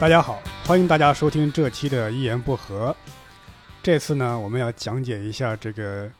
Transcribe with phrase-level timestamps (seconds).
[0.00, 2.94] 大家好，欢迎大家收听这期的《一言不合》。
[3.82, 6.06] 这次呢，我们要讲解一下这个《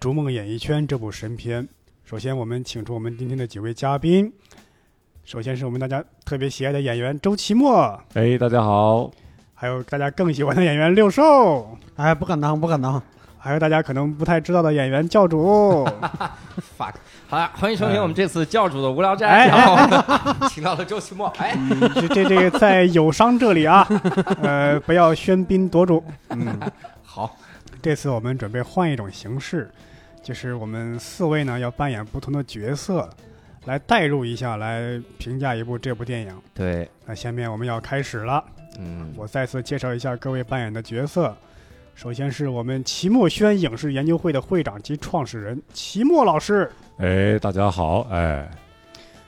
[0.00, 1.66] 逐梦演艺圈》这部神片。
[2.04, 4.32] 首先，我们请出我们今天的几位嘉宾。
[5.24, 9.08] 首先是我们大家特别喜爱的演员周奇墨，哎，大家好，
[9.54, 13.00] 还有大家更喜欢的演员六兽，哎，不敢当，不敢当。
[13.48, 15.82] 还有大家可能不太知道的演员教主。
[16.76, 16.92] fuck，
[17.26, 23.88] 好了，欢迎收听我们这次教主的无聊斋，哎然后 请到了周奇墨，哎，嗯，这这这个在友商这里啊，
[24.42, 26.04] 呃，不要喧宾夺主。
[26.28, 26.60] 嗯，
[27.02, 27.34] 好，
[27.80, 29.70] 这次我们准备换一种形式，
[30.22, 33.08] 就是我们四位呢要扮演不同的角色，
[33.64, 36.38] 来代入一下，来评价一部这部电影。
[36.52, 38.44] 对，那下面我们要开始了，
[38.78, 41.34] 嗯，我再次介绍一下各位扮演的角色。
[41.98, 48.48] 首先是我们齐墨轩影视研究会的会长及创始人齐墨老师，哎，大家好，哎，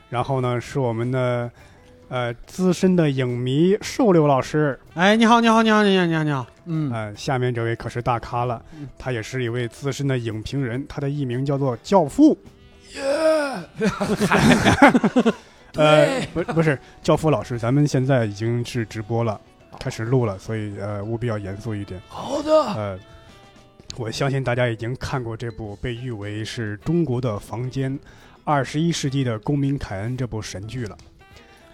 [0.08, 1.50] 然后呢是我们的
[2.08, 6.46] 呃资深的影迷瘦柳老师，哎，你好，你好，你好，你好，你好，你好。
[6.66, 12.38] 嗯，呃，下面这位可是大咖了嗯，他也是一位资深的影评人，他的艺名叫做教父。
[15.74, 19.40] 呃，不不是教父老师，咱们现在已经是直播了，
[19.80, 22.00] 开始录了，所以呃务必要严肃一点。
[22.06, 22.98] 好的，呃，
[23.96, 27.98] 我相信大家已经看过这部被誉为是中国的房间、
[28.44, 30.98] 二十一世纪的公民凯恩这部神剧了。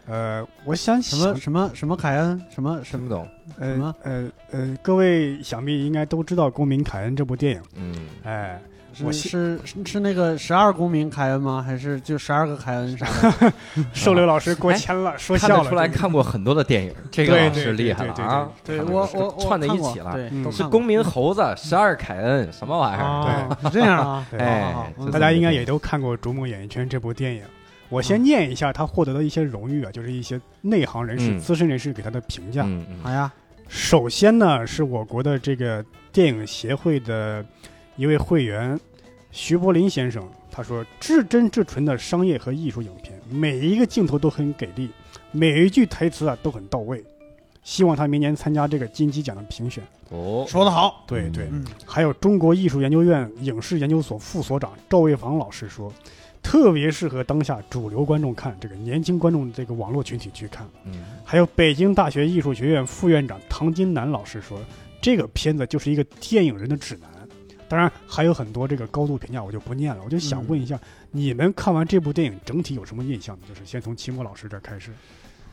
[0.06, 7.62] 呃，我想什么什么什么凯恩，什么什么听不懂，呃什么呃呃，各位想必应该都知道《公民凯恩》这部电影。
[7.74, 11.62] 嗯，哎，我是是是是那个十二公民凯恩吗？
[11.62, 13.06] 还是就十二个凯恩啥
[13.40, 13.52] 的？
[13.92, 15.54] 瘦柳老师过谦了，说笑了。
[15.56, 20.16] 看得出来看过很多的电影，这个对对老师厉害了对对啊，对我我我串在一起了，
[20.50, 23.56] 是公民猴子十二凯恩什么玩意儿？
[23.62, 24.26] 对是这样啊。
[24.38, 27.42] 哎大家应该也都看过《逐梦演艺圈》这部电影。
[27.88, 32.66] 我先念一下他获得的一些荣誉啊，就是一些内行人士、嗯资深人士给他的评价。
[33.02, 33.32] 好呀，
[33.68, 37.44] 首先呢，是我国的这个电影协会的
[37.96, 38.78] 一位会员
[39.32, 44.90] 徐柏林先生，他说：“至真至纯的商业和艺术影片，每一个镜头都很给力，
[45.32, 47.04] 每一句台词啊都很到位。
[47.62, 49.82] 希望他明年参加这个金鸡奖的评选。
[50.10, 51.04] 哦，说得好。
[51.06, 55.92] 对对，嗯，还有中国艺术研究院影视研究所副所长赵卫房老师说，
[56.42, 60.64] 特别适合当下主流观众看，这个年轻观众这个网络群体去看。
[60.84, 64.60] 嗯，还有北京大学艺术学院副院长唐金南老师说，
[65.02, 67.10] 这个片子就是一个电影人的指南。
[67.68, 70.02] 当然还有很多这个高度评价，我就不念了。
[70.04, 70.78] 我就想问一下，
[71.10, 73.42] 你们看完这部电影整体有什么印象呢？
[73.48, 74.90] 就是先从齐墨老师这儿开始。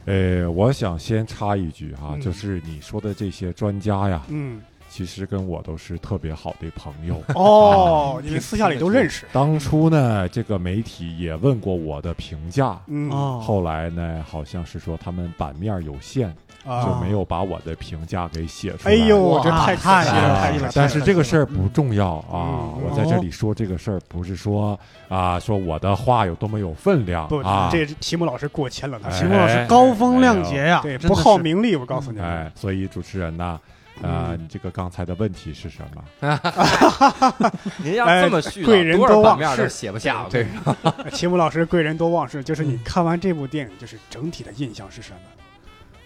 [0.06, 7.24] 呃，我想先插一句哈，嗯就是你说的这些专家呀，嗯，其实跟我都是特别好的朋友。
[7.36, 9.26] 哦，你们私下里都认识。
[9.32, 16.36] 当初呢，这个媒体也问过我的评价，嗯，哦，后来呢，好像是说他们版面有限，
[16.66, 18.94] 啊就没有把我的评价给写出来。
[18.94, 20.72] 哎呦，哇这太可惜太太了。
[20.74, 22.74] 但是这个事儿嗯不重要啊！
[22.76, 24.80] 嗯我在这里说这个事儿，不是说
[25.10, 27.70] 啊，说我的话有多么有分量不，啊！
[27.72, 32.20] 这题目老师过谦了，他哎秦牧老师高风亮节呀，对不好名利，我告诉你。
[32.20, 33.60] 哎，所以主持人呐，
[34.02, 36.02] 呃，嗯你这个刚才的问题是什么？
[37.84, 45.20] 您要哎这么续贵人多忘版面都事写不下，我对跟你说， 齐木老师贵人多忘事，就是你嗯看完这部电影，就是整体的印象是什么？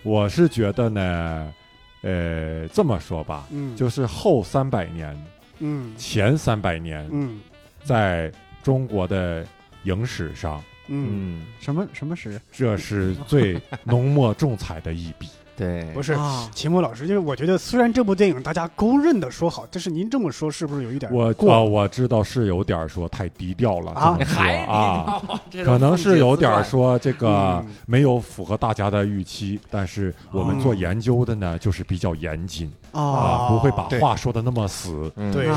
[0.07, 1.53] 我是觉得呢，
[2.01, 5.13] 呃，这么说吧，嗯，就是后三百年、
[5.59, 5.93] 嗯。
[5.97, 7.41] 前三百年，嗯。
[7.83, 8.31] 在
[8.63, 9.45] 中国的
[9.83, 12.39] 影史上，嗯，嗯，什么什么史？
[12.53, 15.27] 这是最浓墨重彩的一笔。
[15.57, 16.13] 对，不是。
[16.13, 16.47] 啊？
[16.53, 21.51] 齐木老师，就是我觉得虽然这部电影大家公认的说好，但是您这么说是不是有一点我过？
[21.51, 24.15] 呃，我知道是有点说太低调了，啊。
[24.19, 25.21] 这么说还啊，
[25.65, 27.67] 可能是有点说，这个嗯。
[27.87, 33.01] 没有符合大家的预期，但是我们做研究的呢，就是比较严谨哦。
[33.13, 35.11] 啊，不会把话说的那么死。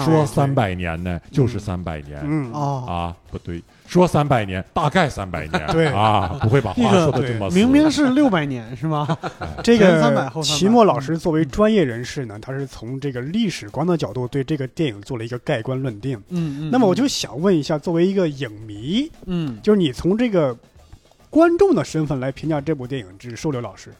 [0.04, 2.20] 说三百年呢，就是三百年。
[2.24, 2.50] 嗯。
[2.52, 7.56] 哦，啊，不对，说三百年大概三百年，对啊，不会把话说的这么死。
[7.56, 9.18] 明明是六百年是吗？
[9.64, 16.16] 这个后300齐墨老师作为专业人士呢，他是从这个历史观的角度对这个电影做了一个盖棺论定。
[16.28, 16.70] 嗯嗯。
[16.70, 20.56] 那么我就想问一下，作为一个影迷，嗯，就是你从这个
[21.28, 23.92] 观众的身份来评价这部电影，这是瘦柳老师。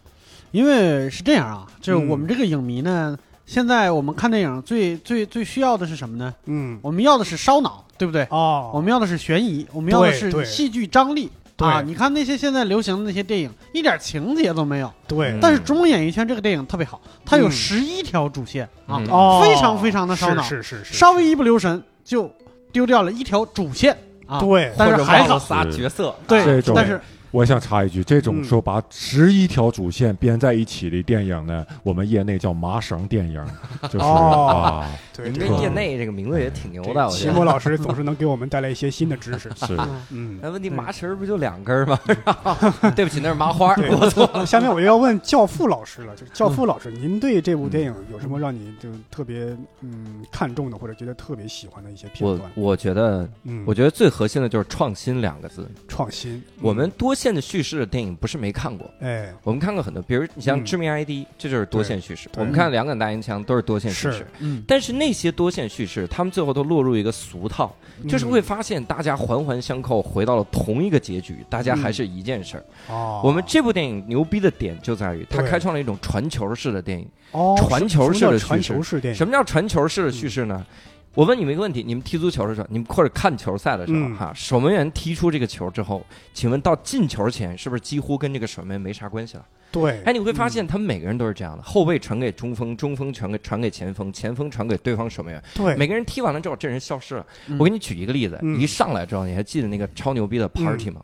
[0.53, 6.33] 因为是这样啊，就是嗯我们这个影迷呢，现在我们看电影最最最需要的是什么呢？
[6.47, 8.27] 嗯，我们要的是烧脑，对不对？
[8.31, 11.31] 哦，我们要的是悬疑，我们要的是戏剧张力。
[11.59, 11.83] 啊！
[11.83, 14.91] 你看那些现在流行的那些电影，一点情节都没有。
[15.07, 17.53] 对，但是《中国演艺圈》这个电影特别好，它有嗯。
[17.53, 18.97] 十一条主线啊，
[19.43, 20.43] 非常非常的烧脑。
[20.43, 22.35] 是是是是，稍微一不留神就
[22.73, 23.95] 丢掉了一条主线
[24.27, 24.41] 啊。
[24.41, 25.25] 对，但是还好。
[25.25, 26.99] 或者忘了仨角色，对但是
[27.31, 33.45] 我想插一句，这种嗯说把十一条主线编在一起的电影呢，我们业内叫麻绳电影，
[33.85, 37.31] 就是哦啊，对，你这个们这业内这个名字也挺牛的，我觉得。
[37.31, 39.51] 齐墨老师总是能给我们带来一些新的知识。
[39.67, 39.79] 是
[40.11, 41.99] 嗯，那问题麻绳不就两根吗？
[42.97, 44.45] 对不起，那是麻花我错了。
[44.45, 52.51] 下面我又要问教父老师了，就是教父老师，您对这部电影有什么让你就特别嗯看重的，或者觉得特别喜欢的一些片段？
[52.55, 55.71] 我觉得，嗯，我觉得最核心的就是创新两个字。
[55.87, 59.31] 创新，我们多线的叙事的电影不是没看过，哎。
[59.43, 62.31] 我们看过很多，比如你像嗯《致命 ID》，这就是多线叙事。
[62.37, 64.65] 我们看《两杆大烟枪》都是多线叙事，嗯。
[64.67, 67.75] 但是那些多线叙事，他们最后都落入一个俗套，
[68.09, 72.65] 就是嗯会发现大家环环相扣，回到了同一个结局，大家还是一件事儿。
[72.89, 77.07] 哦，我们这部电影牛逼的点就在于它开创了一种传球式的电影。
[77.33, 79.15] 哦传球式的叙事。
[79.15, 80.67] 什么叫传球式的叙事呢？
[81.15, 84.17] 我问你们一个问题：你们踢足球的时候，你们或者看球赛的时候，嗯。
[84.17, 89.47] 哈，守门员踢出这个球之后，请问到进球前是不是几乎跟这个守门员没啥关系了？
[89.73, 95.43] 对，哎，你会发现他们每个人都是这样的：后卫传给中锋，中锋传给传给前锋，前锋传给对方守门员。
[95.55, 97.27] 对，每个人踢完了之后，这人消失了。
[97.47, 97.57] 嗯。
[97.59, 98.61] 我给你举一个例子：嗯。
[98.61, 101.01] 一上来之后，你还记得那个超牛逼的 party 吗？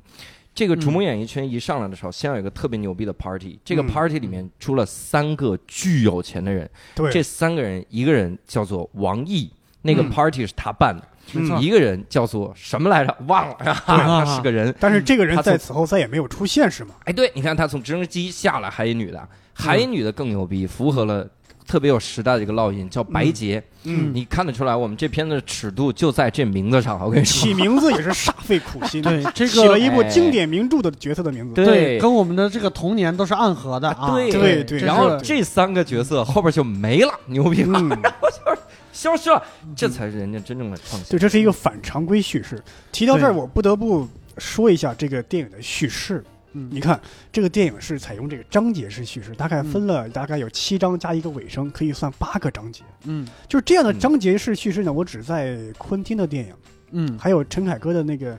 [0.55, 7.12] 这个逐梦演艺圈一上来的时候，先有一个特别牛逼的 party，这个嗯 party 里面出了三个巨有钱的人，对。
[7.12, 9.50] 这三个人，一个人叫做王毅，
[9.87, 13.17] 那个嗯 party 是他办的；一个人叫做什么来着？
[13.27, 13.56] 忘了，
[13.87, 14.75] 他是个人。
[14.79, 16.94] 但是这个人在此后再也没有出现，是吗？
[17.05, 21.27] 哎，对，你看他从直升机下来，还一女的，还一女的更牛逼，符合了
[21.67, 23.62] 特别有时代的一个烙印，叫白洁。
[23.88, 26.99] 嗯，你看得出来，我们这片子的尺度就在这名字上。
[27.00, 31.55] 我跟你说起，名字也是煞费苦心，对这个起了一部哎经典名著的角色的名字。
[31.65, 34.12] 对跟我们的这个童年都是暗合的啊。
[34.12, 37.91] 对对对然后这三个角色后边就没了，牛逼了，嗯，
[38.96, 39.43] 消失了，
[39.76, 41.10] 这才是人家真正的创新。
[41.10, 42.62] 对，这是一个反常规叙事。
[42.90, 44.08] 提到这儿，我不得不
[44.38, 46.25] 说一下这个电影的叙事。
[46.58, 46.98] 嗯你看，
[47.31, 52.82] 这个电影是采用这个章节式叙事，大概分了大概有七章加一个尾声，可以算八个章节。
[53.04, 56.54] 嗯就是这样的嗯章节式叙事呢，我只在昆汀的电影，
[56.92, 58.34] 嗯，还有陈凯歌的那个《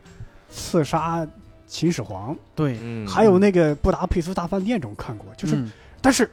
[0.50, 1.28] 刺杀
[1.68, 5.28] 秦始皇》，对，嗯，还有那个《布达佩斯大饭店》中看过。
[5.36, 5.72] 就是，嗯
[6.02, 6.28] 但是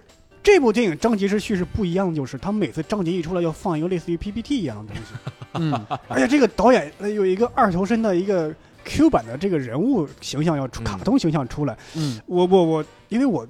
[0.45, 5.13] 这部电影章节是叙事不一样，就是他每次章节一出来要放一个类似于 PPT 一样的东西。
[5.57, 5.73] 嗯
[6.07, 8.55] 而且这个导演呃有一个二头身的一个
[8.85, 11.77] Q 版的这个人物形象要出，嗯卡通形象出来。
[11.97, 13.47] 嗯我我我，因为我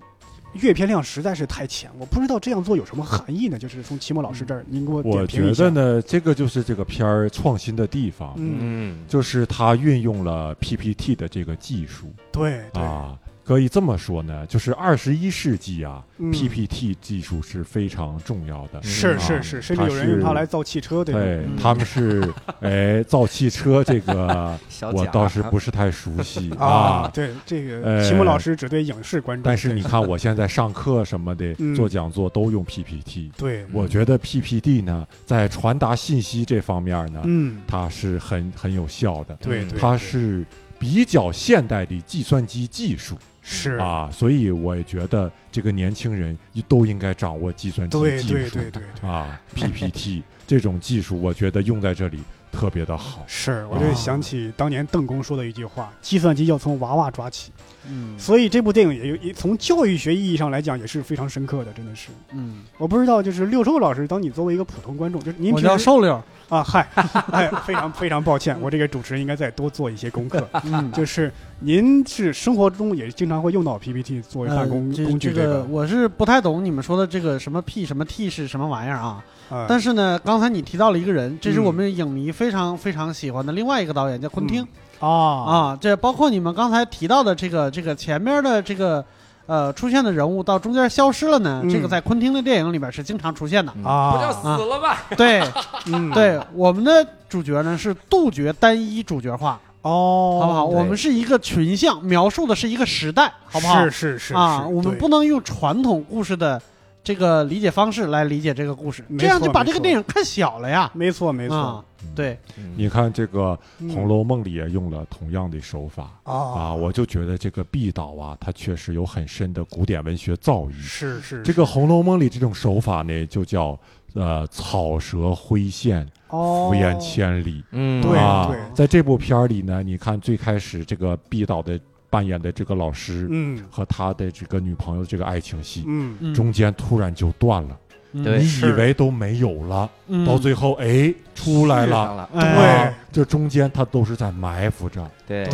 [0.53, 3.59] 阅片量实在是太浅，我不知道这样做有什么含义呢？
[3.59, 5.71] 就是从齐墨老师这儿，您给我我觉得。
[5.71, 13.19] 呢，这个就是这个片儿创新的地方，嗯，嗯，就是他运用了 PPT 的这个技术对对，啊。
[13.45, 18.83] 可以这么说呢，就是二十一世纪啊、嗯 p p t 技术是非常重要的。
[18.83, 21.21] 是啊是是，甚至有人用它来造汽车，对吧？
[21.21, 24.59] 对嗯，他们是哎 造汽车这个，
[24.95, 27.11] 我倒是不是太熟悉啊 啊，。
[27.13, 33.31] 对这个呃齐木老师只对影视关注，但是你看我现在上课什么的 嗯，做讲座都用 PPT。
[33.37, 39.35] 对，我觉得 PPT 呢，在传达信息这方面呢，嗯，它是很很有效的。
[39.43, 40.45] 对，它是
[40.79, 46.37] 比较现代的计算机技术是，啊，所以我也觉得这个年轻人
[46.67, 49.09] 都应该掌握计算机对技术对对对对。
[49.11, 52.21] 啊，PPT 这种技术，我觉得用在这里
[52.51, 53.23] 特别的好。
[53.27, 57.53] 是，我就啊想起当年邓公说的一句话：“计算机要从娃娃抓起。”
[57.89, 62.09] 嗯所以这部电影也有也从教育学意义上来讲也是非常深刻的，真的是。
[62.33, 66.23] 嗯，我不知道，就是六兽老师，当你作为一个普通观众，就是您我平时叫瘦溜儿。
[66.51, 66.87] 啊，嗨，
[67.33, 70.47] 哎，非常非常抱歉，我这个主持人应该再多做一些功课。
[70.65, 79.25] 嗯，就是您是生活中也经常会用到 PPT 作为办公呃工具，这个个我是不太懂你们说的这个什么 P 什么 T 是什么玩意儿啊？
[79.51, 84.67] 啊，但是呢，刚才你提到了一个人，这是嗯我们影迷非常非常喜欢的另外一个导演，叫昆汀
[85.01, 85.79] 啊啊。
[85.81, 89.05] 这包括你们刚才提到的这个这个前面的这个
[89.47, 93.73] 呃出现的人物到中间消失了呢，嗯这个在昆汀的电影里边是经常出现的。
[93.85, 95.03] 啊，不叫死了吧？
[95.17, 95.43] 对
[95.87, 100.65] 嗯，对，我们的主角呢是杜绝单一主角化，哦，好不好？
[100.65, 103.83] 我们是一个群像，描述的是一个时代，好不好？
[103.85, 106.61] 是是是啊，我们不能用传统故事的
[107.03, 110.91] 这个理解方式来理解这个故事，这样就把这个电影看小了呀。
[110.95, 111.85] 没错没错啊，
[112.15, 112.39] 对，
[112.77, 120.73] 你看这个嗯《红楼梦》里也用了同样的手法啊，啊，我就觉得这个毕导啊，他确实有很深的古典文学造诣。
[120.73, 123.79] 是是这个《红楼梦》里这种手法呢，就叫
[124.15, 126.71] 呃草蛇灰线，哦。
[126.71, 127.63] 敷衍千里。
[127.73, 133.63] 嗯，对啊对，在这部片儿里呢，你看最开始这个毕导的扮演的这个老师嗯。
[133.71, 136.17] 和他的这个女朋友这个爱情戏，嗯。
[136.21, 136.35] 嗯。
[136.35, 137.79] 中间突然就断了。
[138.23, 140.25] 对你以为都没有了，嗯。
[140.25, 142.85] 到最后哎出来了，续上了，哎。
[142.85, 145.11] 啊，这中间他都是在埋伏着。
[145.27, 145.47] 对。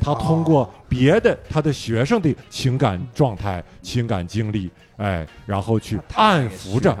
[0.00, 6.96] 他通过别的他的学生的情感状态、情感经历，哎，然后去暗抚着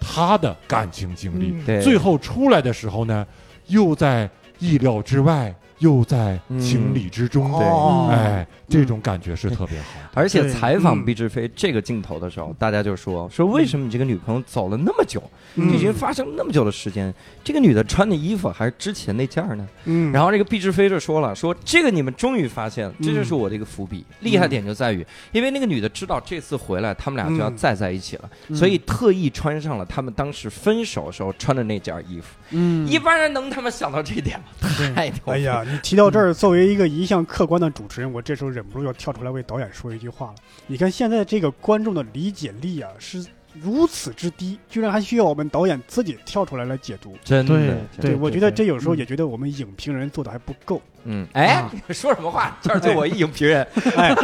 [0.00, 3.26] 他的感情经历，最后出来的时候呢，
[3.66, 7.66] 又在意料之外，又在嗯情理之中，对
[8.14, 9.86] 哎，这种感觉是特别好。
[10.14, 15.22] 而且采访嗯毕志飞这个镜头的时候，大家就说说为什么你这个女朋友走了那么久，
[15.54, 17.12] 嗯就已经发生那么久的时间，
[17.44, 19.68] 这个女的穿的衣服还是之前那件儿呢？
[19.84, 24.04] 嗯，然后这个毕志飞就说了，说这个你们终于发现了，这就是我的一个伏笔。
[24.20, 32.26] 厉害点就在于，因为那个女的知道这次回来他们俩就要嗯再在一起了，嗯所以特意穿上了他们当时分手的时候穿的那件衣服。
[32.50, 34.68] 嗯，一般人能他妈想到这点吗？
[34.94, 35.18] 太牛！
[35.26, 40.34] 哎，呀，你提到这儿，作为一个一向客观的主持人，我这时候忍不住要跳出来为导演说一句话了。
[40.66, 47.16] 你看现在这个观众的理解力啊，是如此之低，居然还需要我们导演自己跳出来来解读。
[47.24, 50.80] 真的，对我觉得这有时候嗯也觉得我们影评人做的还不够。
[51.04, 52.56] 嗯，哎 说什么话？
[52.62, 54.14] 这儿就我一影评人， 哎，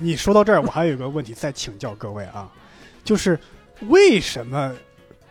[0.00, 2.50] 你说到这儿，我还有一个问题再请教各位啊，
[3.04, 3.38] 就是
[3.82, 4.74] 为什么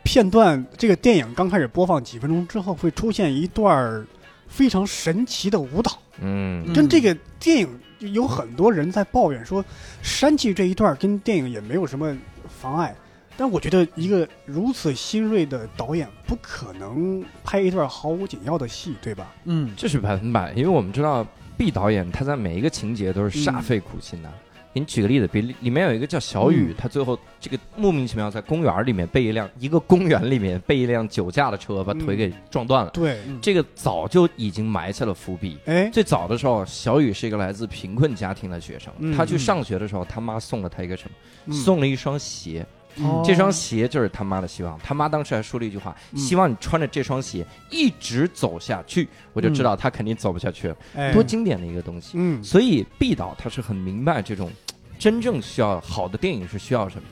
[0.03, 4.05] 片段这个电影刚开始播放几分钟之后会出现一段儿
[4.47, 5.91] 非常神奇的舞蹈？
[6.19, 7.79] 嗯嗯跟这个电影
[8.13, 9.63] 有很多人在抱怨说，
[10.01, 12.15] 删去这一段跟电影也没有什么
[12.61, 12.95] 妨碍。
[13.39, 19.31] 但我觉得一个如此新锐的导演不可能拍一段毫无紧要的戏，对吧？
[19.43, 21.23] 嗯这是百分百，因为我们知道
[21.55, 24.33] B 导演他在每一个情节都是煞费苦心的。
[24.77, 35.57] 给你举个例子，比里里面有一个叫小雨，嗯他最后这个莫名其妙在公园里面被一辆一个公园里面被一辆酒驾的车把腿给撞断了，对，这个早就已经埋下了伏笔。
[35.65, 41.15] 哎，最早的时候，小雨是一个来自贫困家庭的学生，嗯他去上学的时候，他妈送了他一个什么？
[41.47, 42.65] 嗯送了一双鞋。
[42.99, 44.75] 哦这双鞋就是他妈的希望。
[44.83, 50.75] 他妈当时还说了一句话：“嗯希望你穿着这双鞋一直走下去。”我就知道他肯定走不下去了。
[50.95, 52.13] 哎多经典的一个东西。
[52.15, 54.49] 嗯所以毕导他是很明白这种
[54.97, 57.03] 真正需要好的电影是需要什么。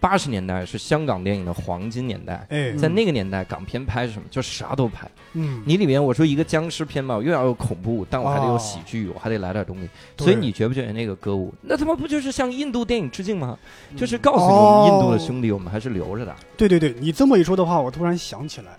[0.00, 5.08] 八十年代是香港电影的黄金年代，哎，在那个年代，港片拍什么就啥都拍。
[5.34, 9.88] 嗯，你里面我说一个僵尸片嘛，我又要有恐怖，但我还得有哦喜剧，我还得来点东西。
[10.18, 13.56] 所以你觉不觉得那个歌舞，那他妈不就是向印度电影致敬吗？
[13.96, 16.34] 就是告诉你，哦我们印度的兄弟，我们还是留着的。
[16.56, 18.72] 对对对，你这么一说的话，我突然想起来，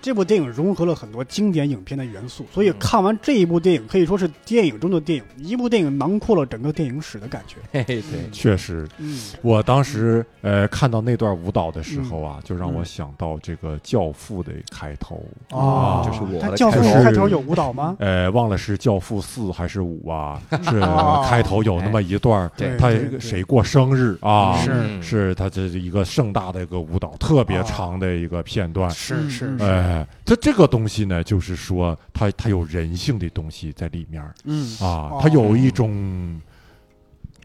[0.00, 7.56] 这部电影融合了很多经典影片的元素，所以嗯看完这一部电影可以说是电影中的电影，一部电影囊括了整个电影史的感觉。
[7.72, 15.24] 嘿嘿，对，确实，嗯，我当时呃看到那段舞蹈的时候啊，就让我嗯想到这个《教父》的开头。
[15.50, 17.96] 啊，就是我他教父的开头开头有舞蹈吗？
[17.98, 20.40] 呃，忘了是《教父四》还是五啊？
[20.70, 24.56] 是哦开头有那么一段儿，对他谁过生日啊？
[24.62, 28.88] 是嗯是他这一个盛大的一个舞蹈，特别长的一个片段。
[28.90, 36.40] 是是嗯是，哎，它这个东西呢，就是说它它有人性的东西在里面儿嗯啊哦，它有一种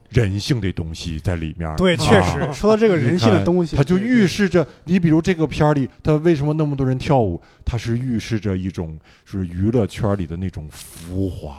[0.10, 1.76] 人性的东西在里面儿。
[1.78, 7.40] 对，啊确实说到这个人性的东西，它就预示着，你比如这个片儿里，它为什么那么多人跳舞？
[7.64, 11.56] 它是预示着一种是娱乐圈里的那种浮华，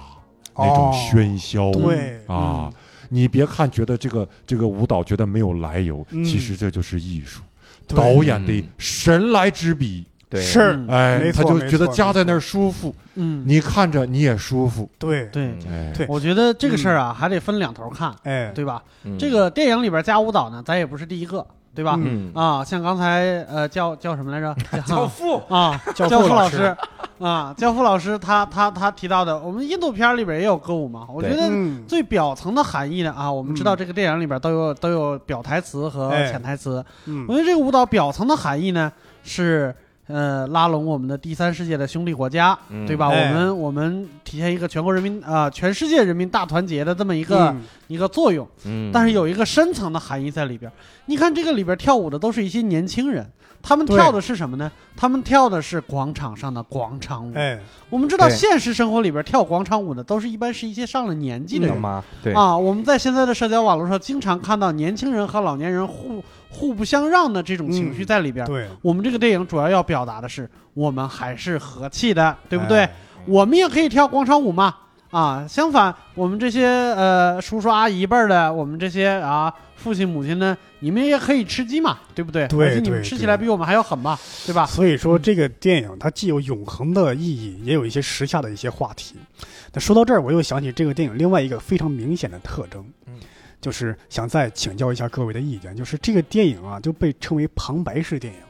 [0.56, 1.70] 那种哦喧嚣。
[1.70, 2.70] 对啊，
[3.08, 7.40] 你别看觉得这个这个舞蹈觉得没有来由，嗯其实这就是艺术，
[7.86, 10.04] 对导演的嗯神来之笔。
[10.32, 14.88] 对，是，嗯哎，他就觉得没错夹在那儿舒服，嗯，你看着你也舒服。
[14.98, 18.82] 对，对，嗯哎，对我觉得这个事儿啊，还得分两头看，哎，对吧？
[19.04, 21.98] 嗯这个电影里边加舞蹈呢，咱也不是第一个，对吧？
[22.02, 24.56] 嗯啊，像刚才呃叫叫什么来着？
[24.86, 26.74] 教父啊，教教父老师
[27.18, 31.06] 啊，教父老师他他他提到的，我们印度片里边也有歌舞嘛。
[31.12, 36.82] 我觉得嗯，最表层的含义呢啊，我们知道这个电影里边都有都有表台词和哎潜台词。
[37.04, 38.90] 嗯我觉得这个舞蹈表层的含义呢
[39.22, 39.74] 是。
[40.08, 43.08] 呃，拉拢我们的第三世界的兄弟国家，嗯对吧？
[43.08, 48.48] 哎我们我们体现一个全国人民啊、全世界人民大团结的这么一个、嗯一个作用。
[48.64, 50.70] 嗯，但是有一个深层的含义在里边。
[51.06, 53.26] 你看这个里边跳舞的都是一些年轻人，
[53.60, 54.70] 他们跳的是什么呢？
[54.96, 57.32] 他们跳的是广场上的广场舞。
[57.34, 61.74] 哎，我们知道现实生活里边跳广场舞的都是一般是一些上了年纪的人。
[61.74, 62.02] 懂吗？
[62.22, 68.46] 对，啊，我们在现在的社交网络上经常看到年轻人和老年人互互不相让的这种情绪嗯在里边儿。
[68.46, 72.80] 对，我们这个电影主要要表达的是，我们还是和气的，对不对？
[72.80, 72.92] 哎？
[73.26, 74.76] 我们也可以跳广场舞嘛。
[75.10, 82.48] 啊，相反，我们这些呃叔叔阿姨辈儿的，我们这些啊父亲母亲呢，你们也可以吃鸡嘛，对不对？
[82.48, 84.64] 对而且你们对对吃起来比我们还要狠嘛，对吧？
[84.64, 89.14] 所以说，这个电影它既有永恒的意义，也有一些时下的一些话题。
[89.74, 93.12] 那说到这儿，我又想起这个电影另外一个非常明显的特征，嗯
[93.62, 98.40] 就是想再请教一下各位的意见，就是这个电影啊就被称为旁白式电影，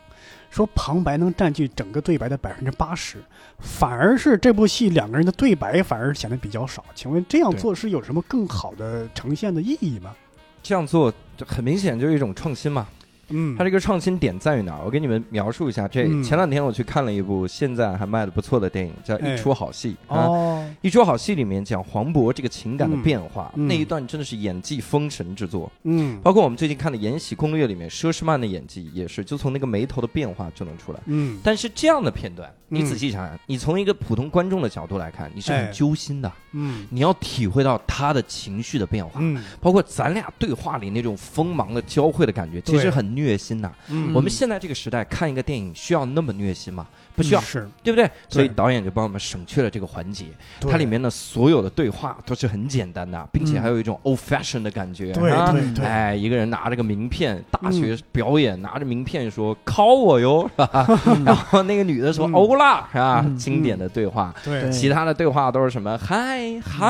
[0.50, 3.18] 说旁白能占据整个对白的百分之八十，
[3.58, 6.82] 反而是这部戏两个人的对白反而显得比较少。
[6.94, 10.16] 请问这样做是有什么更好的呈现的意义吗？
[10.62, 12.88] 这样做就很明显就是一种创新嘛。
[13.32, 13.56] 嗯。
[13.56, 14.82] 它这个创新点在于哪儿？
[14.84, 15.88] 我给你们描述一下。
[15.88, 16.22] 这嗯。
[16.22, 19.34] 前两天我去看了一部现在还卖的不错的电影，叫《哎。
[19.34, 20.26] 一出好戏》啊。
[20.26, 25.70] 哦，一出好戏里面讲黄渤这个情感的变化，那一段真的是演技封神之作。
[25.84, 26.20] 嗯。
[26.22, 31.00] 包括我们最近看的《延禧攻略》里面，佘诗曼的演技也是，就从那个眉头的变化就能出来。
[31.06, 31.38] 嗯。
[31.42, 36.86] 但是这样的片段，你嗯仔细想想，你从一个普通观众的角度来看，你是哎很揪心的，嗯。
[36.90, 39.42] 你要体会到他的情绪的变化，嗯。
[39.60, 42.90] 包括咱俩对话里那种锋芒的交汇的感觉，其实对。
[42.90, 43.70] 很虐心呐。
[43.88, 46.86] 嗯我们现在这个时代看一个电影需要那么虐心吗？
[47.14, 48.10] 不需要，是对不对？
[48.28, 50.26] 所以导演就帮我们省去了这个环节，
[50.60, 55.12] 它里面的所有的对话都是很简单的，并且还有一种 old fashion 的感觉。
[55.12, 60.86] 对啊对对哎，一个人拿着个名片，大学表演，拿着名片说“考我哟”，是吧？
[61.26, 63.22] 然后那个女的说“嗯欧啦”，是吧？
[63.26, 64.34] 嗯经典的对话。
[64.42, 66.86] 对对其他的对话都是什么“嗨嗨”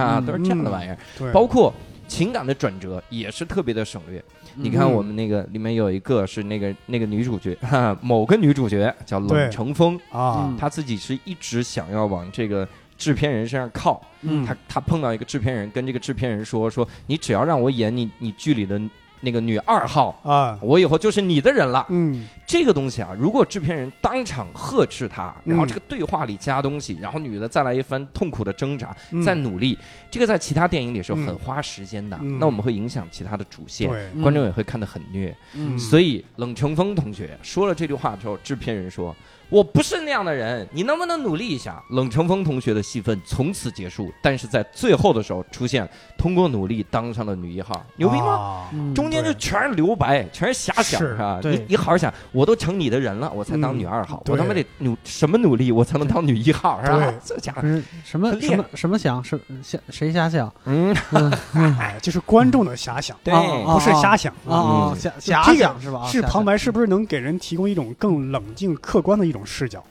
[0.00, 0.96] 啊，嗯都是这样的玩意儿。
[1.18, 1.72] 对，包括
[2.10, 4.22] 情感的转折也是特别的省略。
[4.56, 14.04] 你看嗯我们那个里面有一个是那个那个女主角，哈某个女主角叫冷成风，啊嗯她自己是一直想要往这个制片人身上靠。
[14.22, 18.76] 嗯她她碰到一个制片人，跟这个制片人说说，你只要让我演你你剧里的
[19.20, 20.58] 那个女二号，啊。
[20.62, 21.86] 我以后就是你的人了。
[21.88, 22.26] 嗯。
[22.46, 29.22] 这个东西啊，如果制片人当场呵斥他，然后嗯这个对话里加东西，然后女的再来一番痛苦的挣扎，嗯。
[29.22, 29.78] 再努力，
[30.10, 31.38] 这个在其他电影里是很嗯。
[31.38, 32.18] 花时间的。
[32.20, 32.38] 嗯。
[32.40, 34.22] 那我们会影响其他的主线，嗯。
[34.22, 35.36] 观众也会看得很虐。
[35.54, 35.78] 嗯。
[35.78, 39.14] 所以冷成风同学说了这句话之后，制片人说
[39.50, 48.68] ：“我不是那样的人，你能不能努力一下？”冷成风同学的戏份从此结束，但是在最后的时候出现，通过努力当上了女一号，牛逼吗？
[48.94, 51.38] 中间就全是留白，全是遐想，是吧？
[51.42, 51.56] 对。
[51.58, 57.12] 你你好好想，我都成你的人了，我才当女二号，嗯我他妈得努什么努力，我才能当女一号，是吧？
[57.24, 59.22] 这家伙，是什么什么什么想？
[59.24, 60.52] 是想谁瞎想？
[60.64, 60.94] 嗯，
[61.78, 64.32] 哎，就是观众的遐想，对，啊不是瞎想。
[64.46, 65.00] 啊啊嗯。
[65.00, 66.02] 瞎这遐想是吧？
[66.04, 69.84] 啊是旁白是不是能给人提供一种更冷静、客观的一种视角？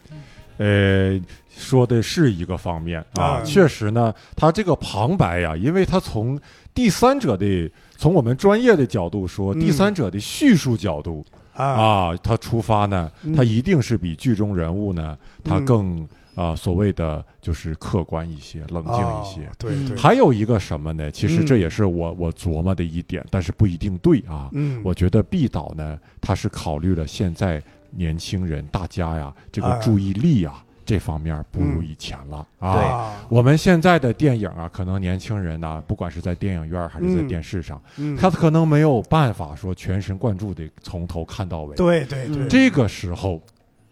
[0.58, 1.18] 呃，
[1.50, 6.38] 说的是一个方面啊啊，确实呢，他这个旁白呀，因为他从
[6.74, 19.50] 第三者的，从我们专业的角度说，嗯第三者的叙述角度啊，啊，他出发呢，嗯他一定是比剧中人物呢，他嗯更啊所谓的就是客观一些、冷静哦一些。
[19.58, 21.10] 对对，还有一个什么呢？
[21.10, 24.50] 其实嗯这也是我我琢磨的一点，但是不一定对啊。
[24.52, 31.86] 嗯，我觉得毕导呢，他是考虑了现在年轻人大家呀这个啊注意力啊这方面不如嗯。
[31.86, 32.76] 以前了对啊。
[32.76, 41.76] 啊，我们现在的电影啊，可能年轻人呐、不管是在电影院还是在嗯电视上，嗯，他可能没有办法说全神贯注的从头看到尾。
[41.76, 43.40] 对对对，嗯这个时候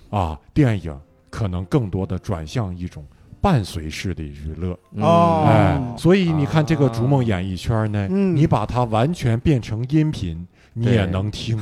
[0.09, 3.05] 啊，电影可能更多的转向一种
[3.39, 4.71] 伴随式的娱乐。
[4.95, 5.45] 哦。
[5.47, 8.35] 哎哦，所以你看这个啊逐梦演艺圈呢，嗯。
[8.35, 10.47] 你把它完全变成音频，
[10.77, 11.57] 你也能听，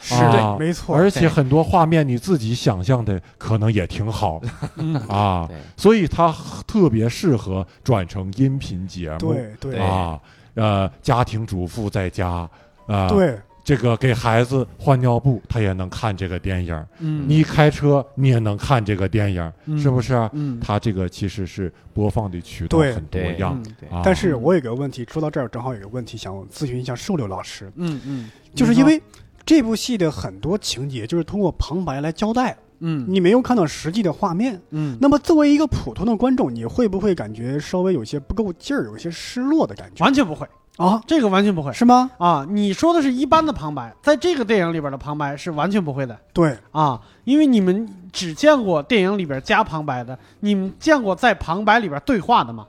[0.00, 4.40] 是的没错，而且很多画面你自己想象的可能也挺好。
[4.76, 4.94] 嗯。
[5.08, 6.34] 啊，所以它
[6.66, 9.18] 特别适合转成音频节目。
[9.18, 9.80] 对对对。
[9.80, 10.18] 啊，
[10.54, 12.48] 呃，家庭主妇在家。
[12.86, 16.86] 啊，对，这个给孩子换尿布，他也能看这个电影。
[16.98, 17.24] 嗯。
[17.28, 19.78] 你开车，你也能看这个电影，嗯。
[19.78, 20.28] 是不是啊？
[20.32, 20.58] 嗯。
[20.60, 22.92] 它这个其实是播放的渠道对。
[22.92, 23.60] 很多对样。
[23.64, 23.88] 嗯对。
[23.88, 24.02] 啊。
[24.04, 29.00] 但是我有个问题，说到这儿正好有个问题想咨询一下瘦柳老师，嗯嗯，就是因为
[29.46, 33.04] 这部戏的很多情节就是通过旁白来交代，嗯。
[33.08, 34.60] 你没有看到实际的画面。
[34.70, 34.98] 嗯。
[35.00, 40.04] 那么作为一个普通的观众，你会不会感觉稍微有些不够劲儿，有些失落的感觉？
[40.04, 40.46] 完全不会，
[40.78, 41.00] 啊？
[41.06, 42.10] 这个完全不会是吗？
[42.18, 42.46] 啊！
[42.48, 52.66] 你说的是一般的旁白，在这个电影里边的旁白是完全不会的对，啊，因为你们只见过电影里边加旁白的，你们见过在旁白里边对话的吗？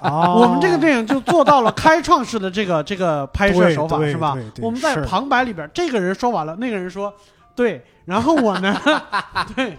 [0.00, 7.12] 啊， 我们这个电影就做到了开创式的这个这个拍摄手法，是吧我们在旁白里边，这个人说完了，那个人说
[7.54, 8.78] 对，然后我呢，
[9.56, 9.78] 对，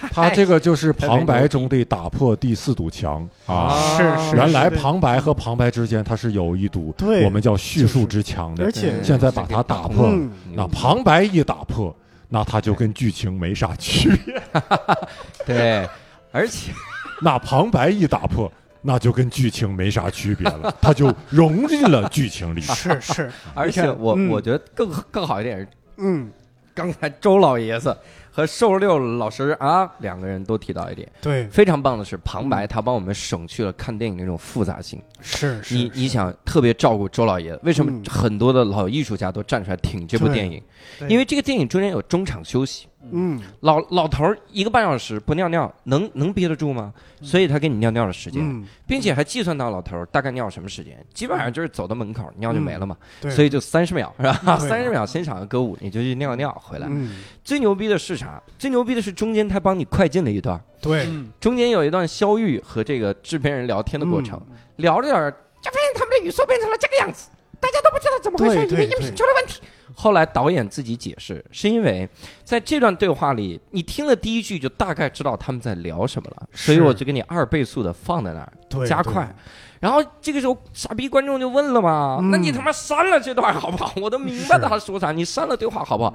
[0.12, 3.96] 它这个就是旁白中的打破第四堵墙啊。
[3.96, 8.64] 是是原来旁白和旁白之间它是有一堵对我们叫叙述之墙的。
[8.64, 10.08] 而，且现在把它打破。
[10.08, 10.30] 嗯。
[10.54, 11.94] 那旁白一打破，
[12.28, 14.40] 那它就跟剧情没啥区别；
[15.46, 15.88] 对，
[16.32, 16.72] 而且
[17.22, 18.50] 那旁白一打破，
[18.82, 22.60] 那就跟剧情没啥区别了，它就融进了剧情里。
[22.60, 26.30] 是是，而且我我觉得更更好一点是，嗯。
[26.74, 27.96] 刚才周老爷子
[28.36, 35.00] 和瘦六老师啊，两个人都提到一点，对，非常棒的是旁白，他帮我们省去了看电影那种复杂性。
[35.22, 38.04] 是是，你你想特别照顾周老爷，为什么嗯。
[38.06, 40.62] 很多的老艺术家都站出来挺这部电影？
[41.08, 46.92] 因为这个电影中间有中场休息，嗯，老老头儿一个半小时不尿尿，能能憋得住吗？
[47.22, 54.58] 所以他给你尿尿的时间，嗯，并且还计算到老头儿大概尿什么时间，基本上就是走到门口尿就没了嘛，对，所以就三十秒是吧？
[54.58, 54.68] 对。
[54.68, 56.86] 三十秒欣赏个歌舞，你就去尿尿回来。
[56.90, 58.42] 嗯，最牛逼的是啥？
[58.58, 61.30] 最牛逼的是中间他帮你快进了一段，对，嗯。
[61.40, 64.56] 中间有一段肖玉和这个制片人聊天的过程，嗯。
[64.76, 65.30] 聊着聊着，
[65.62, 69.60] 就发现他们的语速变成了这个样子，大家都不知道怎么回事，对对以为音频出了问题。
[69.94, 72.08] 后来导演自己解释，是因为
[72.44, 79.34] 在这段对话里，你听了第一句就大概知道他们在聊什么了，所以我就给你二倍速的放在那儿，加快。
[79.78, 83.92] 然后这个时候，傻逼观众就问了嘛：“嗯那你他妈删了这段好不好？
[83.96, 86.14] 我都明白他说啥，你删了对话好不好？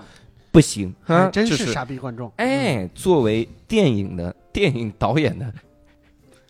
[0.51, 2.29] 不行，啊，真是傻逼观众。
[2.37, 5.45] 哎，作为电影的电影导演的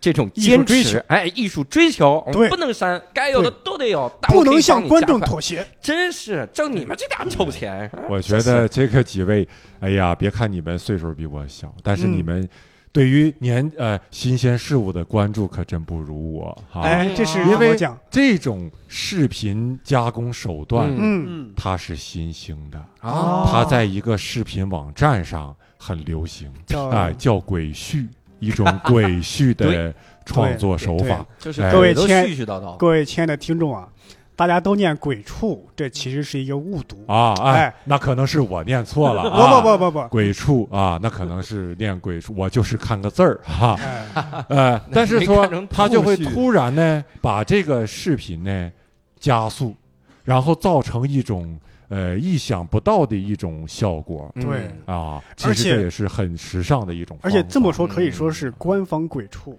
[0.02, 5.66] 这种艺术坚追求，持哎，艺术追求，我们对不能删，该有的都得有，不能向观众妥协。
[5.80, 7.90] 真是挣你们这点臭钱。
[8.10, 9.48] 我觉得这个几位，
[9.80, 12.50] 哎呀，别看你们岁数比我小，但是嗯你们
[12.92, 16.82] 对于年呃新鲜事物的关注可真不如我哈。
[16.82, 17.78] 哎，这是因为？
[18.10, 28.06] 这种视频加工手段，嗯它是新兴的，啊，它在一个视频网站上很流行，叫哎，叫鬼畜，
[28.41, 29.93] 一种鬼畜的
[30.25, 31.25] 创作手法。
[31.39, 32.75] 就是哎各位亲爱絮絮叨叨。
[32.75, 33.88] 各位亲爱的听众啊，
[34.36, 37.04] 大家都念鬼畜，这其实是一个误读。
[37.08, 39.62] 啊，哎哎，那可能是我念错了不啊。
[39.62, 43.80] 不不不不，鬼畜啊，那可能是念鬼畜，我就是看个字儿哈。
[43.80, 48.71] 哎，呃，但是说他就会突然呢，把这个视频呢
[49.19, 49.75] 加速，
[50.23, 54.31] 然后造成一种呃意想不到的一种效果。
[54.36, 54.69] 对。
[54.86, 55.23] 嗯啊。
[55.36, 59.57] 其而且实这也是很时尚的一种而且这么说可以说嗯是官方鬼畜，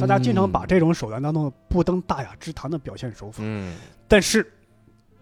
[0.00, 3.38] 大家经常把这种手段当做不登大雅之堂的表现手法。
[3.44, 3.76] 嗯。
[4.06, 4.44] 但是，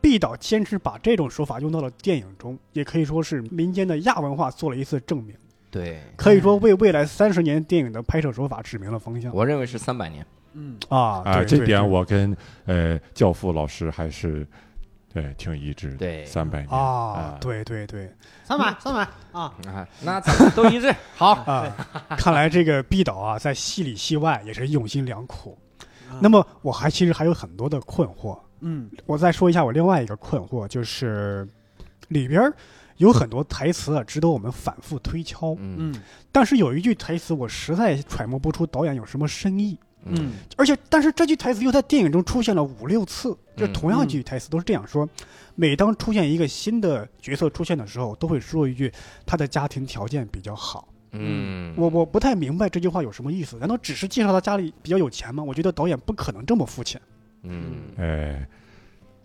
[0.01, 5.35] 毕导坚持把这种手法用到了电影中，也可以说是民间的亚文化做了一次证明，
[5.70, 9.35] 对，可以说为未来三十年电影的拍摄手法指明了方向。
[9.35, 10.24] 我认为是三百年。
[10.55, 11.20] 嗯，啊！
[11.24, 14.46] 啊，这点我跟呃教父老师还是
[15.12, 15.97] 对挺一致的。
[15.97, 16.25] 对。
[16.27, 18.12] 三百年啊，对对对。
[18.44, 19.01] 三百三百
[19.33, 20.94] 啊，啊，那咱们都一致。
[21.16, 21.75] 好，啊，
[22.16, 25.57] 看来这个毕导啊，在戏里戏外也是用心良苦。
[26.11, 28.90] 啊那么我还其实还有很多的困惑，嗯。
[29.07, 31.47] 我再说一下我另外一个困惑，就是
[32.09, 32.51] 里边
[32.97, 35.55] 有很多台词啊，值得我们反复推敲。
[35.59, 36.03] 嗯嗯。
[36.33, 45.09] 但是有一句台词，我实在揣摩不出导演有什么深意，嗯而且但是这句台词又在电影中出现了五六次，就嗯同样一句台词都是这样说：
[45.55, 48.93] 每当出现一个新的角色出现的时候，都会说一句
[49.27, 50.89] 他的家庭条件比较好。
[51.13, 53.57] 嗯，我我不太明白这句话有什么意思？
[53.57, 55.43] 难道只是介绍他家里比较有钱吗？
[55.43, 57.01] 我觉得导演不可能这么肤浅。
[57.43, 58.47] 嗯哎，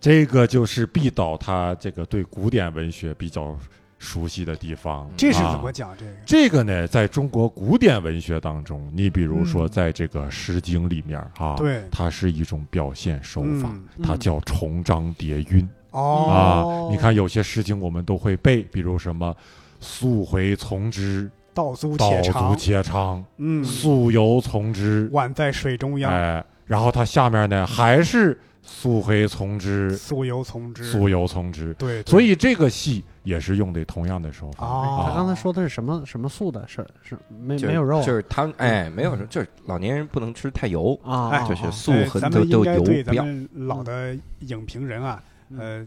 [0.00, 3.58] 这个就是毕导他这个对古典文学比较
[3.98, 5.08] 熟悉的地方。
[5.16, 5.52] 这是啊。
[5.52, 5.94] 怎么讲？
[5.96, 6.12] 这个？
[6.26, 9.68] 这个呢，在中国古典文学当中，你比如说嗯。
[9.68, 11.82] 在这个《诗经》里面啊，对。
[11.90, 16.88] 它是一种表现手法，嗯它叫重章叠韵、哦。
[16.88, 16.92] 啊。
[16.92, 19.34] 你看有些诗经我们都会背，比如什么
[19.80, 30.84] “溯洄从之，道阻道阻且长，且长；嗯，溯游从之，宛在水中央，哎，然后它下面呢还是“溯洄从之，溯游从之。
[30.84, 31.74] 溯游从之”。
[31.78, 34.66] 对，对所以这个戏也是用的同样的手法。
[34.66, 36.66] 哦，他刚才说的是什么什么素的？
[36.66, 41.28] 是是没没有肉就是他们哎，没有肉，就是老年人不能吃太油，啊？
[41.28, 43.24] 哎就是啊素和呃咱们应都都油该对咱不要。
[43.66, 45.86] 老的影评人啊，嗯呃，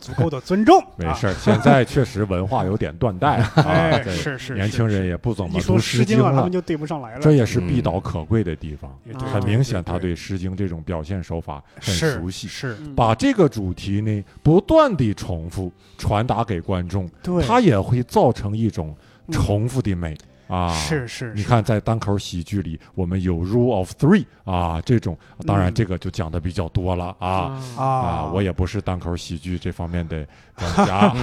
[0.00, 0.82] 足够的尊重。
[0.96, 3.42] 没事儿，现在确实文化有点断代
[4.08, 7.20] 是是，年轻人也不怎一说《么读《诗经》诗经》啊，他了们，就对不上来了。
[7.20, 8.92] 这也是嗯毕导可贵的地方。
[9.32, 18.94] 很明显，他对对《诗经》这种表现手法很熟悉，是，嗯把这个主题呢不断地重复传达给观众，对，它也会造成一种
[19.26, 20.16] 嗯重复的美
[20.50, 20.74] 啊。
[20.74, 25.74] 是是，你看，在单口喜剧里，我们有 rule of three 啊，这种当然嗯。
[25.74, 27.60] 这个就讲的比较多了啊。
[27.76, 27.84] 啊。
[27.84, 31.14] 啊，我也不是单口喜剧这方面的专 家，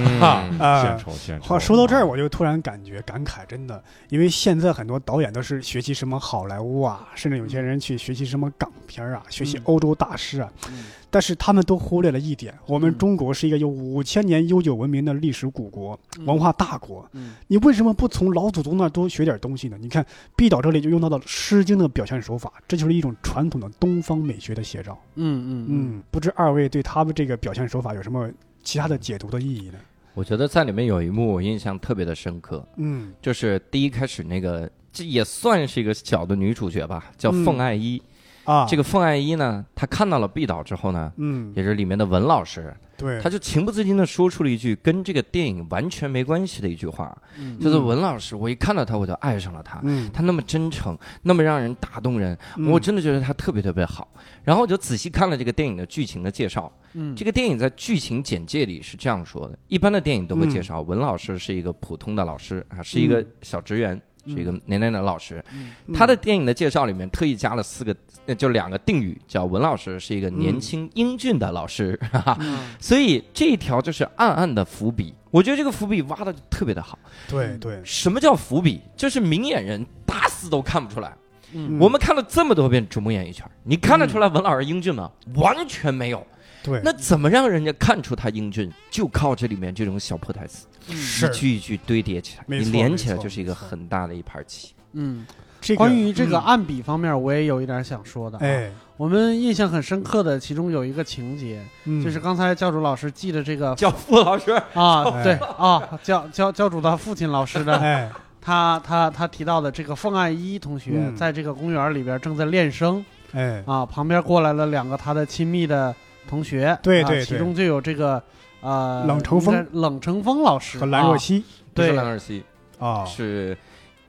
[0.82, 1.46] 献丑献丑。
[1.48, 2.06] 话说到这儿，啊。
[2.06, 9.62] 我就突然感觉感慨，真的，因为现在很多导演都是学习什么好莱坞啊，甚至有些人去学习什么港片啊，学习嗯。
[9.66, 19.78] 欧洲大师啊，嗯但是他们都忽略了一点：我们嗯中国是一个有五千年悠久文明的历史古国、文化大国，嗯你为什么不从老祖宗那儿多学点东西呢？
[19.80, 24.98] 你看毕导这里就用到了《诗经》的表现手法，这就是一种传统的东方美学的写照。
[25.16, 28.30] 嗯嗯嗯，不知二位对他们这个表现手法有什么
[28.64, 29.80] 其他的解读的意义呢？
[30.14, 38.02] 我觉得在里面有一幕我印象特别的深刻，嗯就是第一开始那个，这也算是一个小的女主角吧，叫嗯凤爱一。
[38.48, 41.52] 啊，这个凤爱一呢，他看到了毕导之后呢，嗯。
[41.54, 47.60] 也是里面的文老师，对，他就情不自禁的说出了一句跟这个电影完全没关系的一句话，嗯。
[47.60, 49.82] 就是文老师，我一看到他我就爱上了他。
[49.84, 50.10] 嗯。
[50.14, 52.72] 他那么真诚，那么让人打动人，嗯。
[52.72, 54.08] 我真的觉得他特别特别好。
[54.46, 57.14] 然后我就仔细看了这个电影的剧情的介绍，嗯。
[57.18, 65.44] 这个电影在剧情简介里是这样说的：一般的电影都会嗯介绍文老师是一个普通的老师啊，是一个小职员，是一个年年的老师。
[65.54, 72.38] 嗯他的电影的介绍里面特意加了四个，呃就两个定语，叫文老师是一个年轻英俊的老师，哈哈。
[72.42, 75.14] 嗯 所以这一条就是暗暗的伏笔。
[75.32, 76.98] 我觉得这个伏笔挖的特别的好。
[77.28, 78.82] 对对，什么叫伏笔？
[78.96, 81.14] 就是明眼人打死都看不出来。
[81.54, 85.10] 嗯我们看了这么多遍《逐梦演艺圈》，你看得出来文老师英俊吗？
[85.36, 86.26] 完全没有。
[86.68, 88.72] 对，那怎么让人家看出他英俊？
[88.92, 91.28] 就靠这里面这种小破台词，是。
[91.28, 94.74] 一句一句堆叠起来，你连起来就是一个很大的一盘棋。
[94.92, 95.26] 嗯，
[95.62, 96.44] 这个关于这个嗯。
[96.44, 102.04] 按笔方面，我也有一点想说的。，哎，我们印象很深刻的，其中有一个情节，嗯。
[102.04, 105.24] 就是刚才教主老师记的这个教父老师，啊，哎。
[105.24, 111.16] 对啊，教教教主的父亲老师的，哎，他他他提到的这个凤爱一同学，嗯。
[111.16, 115.94] 在这个公园里边正在练声哎，啊，旁边过来了两个他的亲密的
[116.28, 117.26] 同学，啊对对对。
[117.26, 118.22] 其中就有这个
[118.62, 119.68] 呃冷成风。
[119.72, 121.18] 冷成风老师和兰若啊。
[121.18, 121.44] 曦。
[121.74, 121.94] 对。
[121.94, 122.44] 兰若曦，
[122.78, 123.58] 啊，是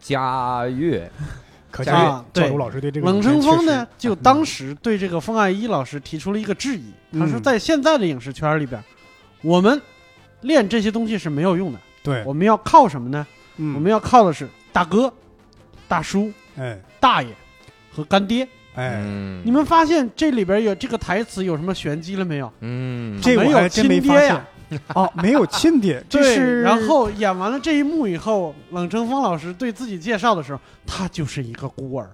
[0.00, 1.10] 佳悦。
[1.70, 2.44] 可佳见悦对。
[2.44, 7.42] 教主老师对这个冷成风呢，就当时对这个凤爱一老师提出了一个质疑，他说嗯。
[7.42, 8.82] 在现在的影视圈里边，
[9.42, 9.80] 我们
[10.40, 13.26] 练这些东西是没有用的，对，我们要靠什么呢？
[13.58, 13.74] 嗯。
[13.74, 15.12] 我们要靠的是大哥、
[15.86, 16.78] 大叔、哎。
[17.00, 17.32] 大爷
[17.92, 18.48] 和干爹。
[18.78, 19.42] 哎，嗯。
[19.44, 22.50] 你们发现这里边有这个台词有什么玄机了没有？
[22.60, 24.46] 嗯，这没有我还真没发现亲爹呀。
[24.94, 32.10] 哦，没有亲爹， 这对，是然后演完了这一幕以后，冷成风老师对自己介绍的时候，他就是一个孤儿。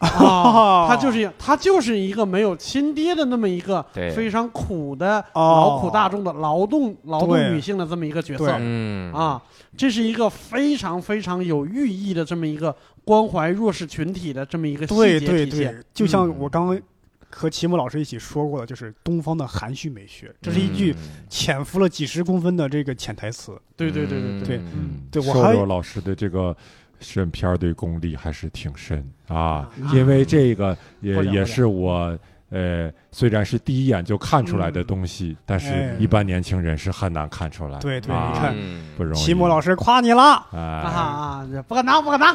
[0.00, 4.10] 啊，他就是他就是一个没有亲爹的那么一个对。
[4.12, 8.50] 非常苦的哦劳苦大众的劳动劳动女性的这么一个角色。
[8.58, 9.12] 嗯。
[9.12, 9.38] 啊，
[9.76, 12.74] 这是一个非常非常有寓意的这么一个
[13.04, 15.74] 关怀弱势群体的这么一个细节对对体现。
[15.74, 16.80] 对，就像嗯我刚刚
[17.28, 23.52] 和齐木老师一起说过的，就是东方的含蓄美学，这是一句嗯潜伏了几十公分的这个潜台词。
[23.76, 26.56] 对对对对对，对嗯对我还瘦肉老师的这个
[26.98, 32.18] 选片儿对功力还是挺深啊，啊因为这个也也是我
[32.50, 37.78] 呃，虽然是第一眼就看出来的东西，但是哎一般年轻人是很难看出来。
[37.78, 39.22] 对对啊你看嗯不容易。
[39.24, 40.46] 齐木老师夸你了。
[40.52, 42.26] 哎，啊啊，不可能不可能。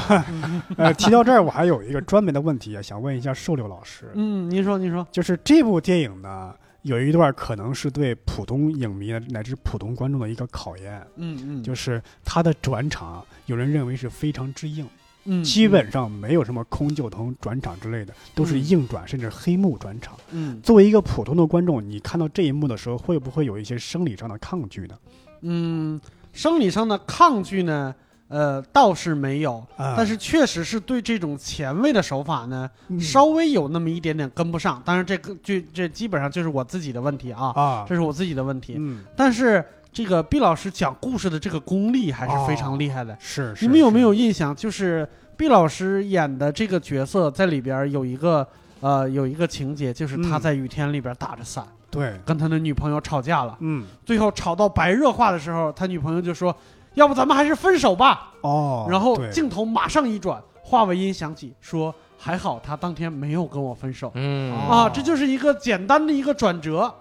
[0.76, 14.86] 呃，提到这儿，我还有一个专门的问题啊，想问一下瘦柳老师，嗯，您说您说，就是这部电影呢，有一段可能是对普通影迷乃至普通观众的一个考验，嗯嗯，就是它的转场，有人认为是非常之硬，
[15.26, 20.16] 嗯基本上没有什么空就腾转场之类的，都是硬转，甚至黑幕转场。
[20.30, 24.94] 嗯作为一个普通的观众，你看到这一幕的时候，会不会有一些生理上的抗拒呢？
[25.42, 26.00] 嗯，
[26.32, 27.94] 生理上的抗拒呢，
[28.28, 34.82] 呃，倒是没有，啊但是确实是对这种前卫的手法呢，嗯稍微有那么一点点跟不上。
[34.84, 38.76] 当然，这个就这基本上就是我自己的问题啊，啊，这是我自己的问题。
[38.78, 39.64] 嗯，但是
[39.96, 43.16] 这个毕老师讲故事的这个功力还是非常厉害的。
[43.18, 43.64] 是是。
[43.64, 44.54] 你们有没有印象？
[44.54, 48.46] 就是毕老师演的这个角色在里边有一个
[48.80, 52.12] 呃有一个情节，就是他嗯在雨天里边打着伞，对？
[52.26, 56.54] 跟他的女朋友吵架了，嗯，最后吵到白热化的时候，他女朋友就说
[56.92, 58.34] ：“要不咱们还是分手吧。
[58.42, 64.12] 哦，然后镜头马上一转，话尾音响起，说：“还好他当天没有跟我分手。
[64.14, 66.92] 嗯哦啊，这就是一个简单的一个转折。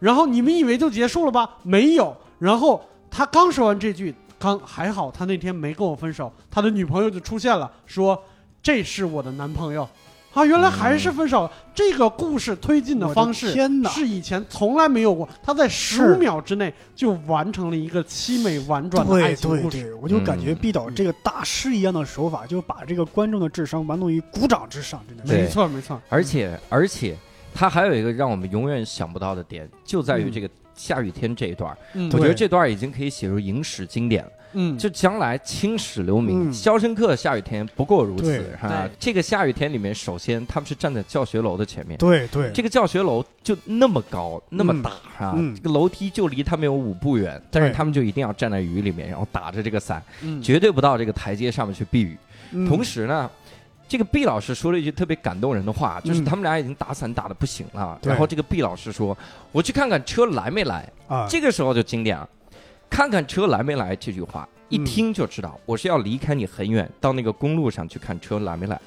[0.00, 1.48] 然后你们以为就结束了吧？
[1.62, 2.14] 没有。
[2.42, 8.20] 然后他刚说完这句，刚还好他那天没跟我分手，他的女朋友就出现了，说
[8.60, 9.88] 这是我的男朋友。
[10.34, 11.48] 啊，原来还是分手。
[11.74, 19.82] 这个故事推进的方式天哪是以前从来没有过，他在十是五秒之内就完成了一个凄美婉转的爱对对情故事。
[19.82, 25.32] 对，我就感觉嗯毕导这个大师一样的手法，就把这个观众的智商玩弄于股掌之上，真的是。
[25.32, 27.14] 没错没错，而且而且，
[27.54, 31.76] 他还有一个让我们永远想不到的点，就在于嗯这个下雨天这一段。
[31.94, 34.30] 嗯我觉得这段已经可以写入影史经典了。
[34.54, 38.90] 嗯，就将来青史留名，嗯肖申克下雨天不过如此，哈对。
[38.98, 52.14] 这个下雨天里面，首先他们是站在教学楼的前面，对对，这个教学楼就那么高那么大啊，嗯这个楼梯就离他们有五步远，但是他们就一定要站在雨里面，然后打着这个伞，嗯绝对不到这个台阶上面去避雨。
[52.52, 53.30] 嗯同时呢。
[53.88, 59.16] 这个毕老师说了一句特别感动人的话，就是嗯他们俩已经打伞打的不行了，对然后这个毕老师说
[59.52, 62.26] ：“我去看看车来没来。”啊，这个时候就经典了。
[62.92, 68.78] 看看车来没来这句话，一嗯听就知道我是要离开你很远，到那个公路上去看车来没来。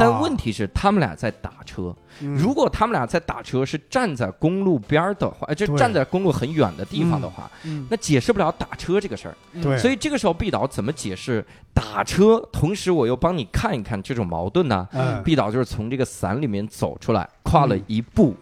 [0.00, 1.94] 但问题是，他们俩在打车。
[2.20, 9.36] 嗯如果他们俩在打车是站在公路边儿的话，呃就对站在公路很远的地方的话，嗯那解释不了打车这个事儿。
[9.62, 14.88] 对，所以这个时候毕导怎么解释打车，同时我又帮你看一看这种矛盾呢？
[14.90, 18.34] 嗯毕导就是从这个伞里面走出来，跨了一步。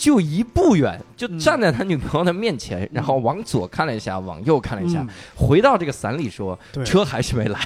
[0.00, 5.08] 就一步远，就站在他女朋友的面前，然后往左看了一下，往右看了一下，嗯。
[5.36, 6.82] 回到这个伞里说：“对。
[6.86, 7.60] 车还是没来。”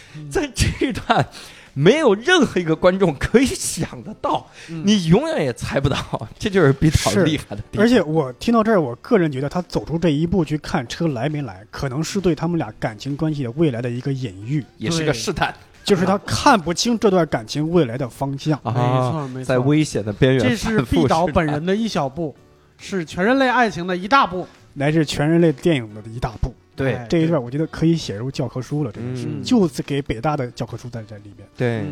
[0.30, 1.26] 在这一段，
[1.74, 4.84] 没有任何一个观众可以想得到，嗯。
[4.86, 5.98] 你永远也猜不到，
[6.38, 7.84] 这就是毕导是厉害的地方。
[7.84, 15.52] 而且我听到这儿，我个人觉得他走出这一步去看车来没来，可能是对他们俩感情关系的未来的一个隐喻，也是个试探
[15.90, 18.58] 就是他看不清这段感情未来的方向。
[18.64, 22.34] 没啊，错没错，在危险的边缘这是毕导本人的一小步，
[22.78, 24.46] 是全人类爱情的一大步。
[24.72, 26.54] 乃至全人类电影的一大步。
[26.76, 31.46] 对哎这一段我觉得可以写入教科书了，真的是，嗯就是给北大的教科书在这里面。
[31.54, 31.84] 对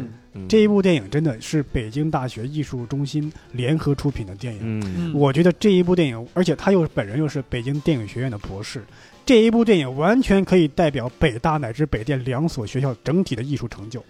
[0.48, 4.60] 这一部电影真的是北京大学艺术中心联合出品的电影。
[4.62, 8.82] 嗯嗯，我觉得这一部电影，而且他又本人又是北京电影学院的博士，
[9.28, 14.02] 这一部电影完全可以代表北大乃至北电两所学校整体的艺术成就，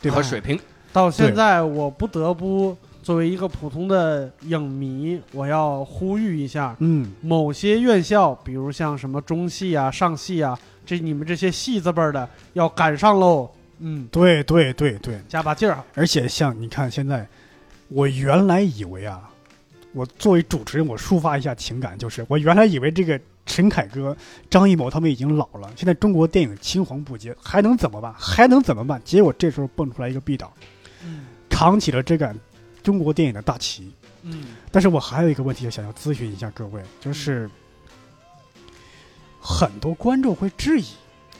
[0.00, 0.22] 对吧和？
[0.22, 0.56] 水平，
[0.92, 10.56] 到现在我不得不作为一个普通的影迷，我要呼吁一下，嗯，某些院校，比如像什么中戏啊、上戏啊，
[10.86, 13.50] 这你们这些戏字辈儿的要赶上喽。
[13.80, 15.82] 嗯，对对对对，加把劲儿。
[15.96, 17.26] 而且像你看现在，
[17.88, 19.28] 我原来以为啊，
[19.92, 24.16] 我作为主持人，我抒发一下情感，就是我原来以为这个陈凯歌、
[24.48, 28.14] 张艺谋他们已经老了，现在中国电影青黄不接，还能怎么办？
[28.16, 29.02] 还能怎么办？
[29.04, 30.52] 结果这时候蹦出来一个毕导，
[31.02, 32.38] 嗯扛起了这杆
[32.80, 33.92] 中国电影的大旗。
[34.22, 37.50] 嗯但是我还有一个问题想要咨询一下各位，就是
[39.40, 40.86] 很多观众会质疑，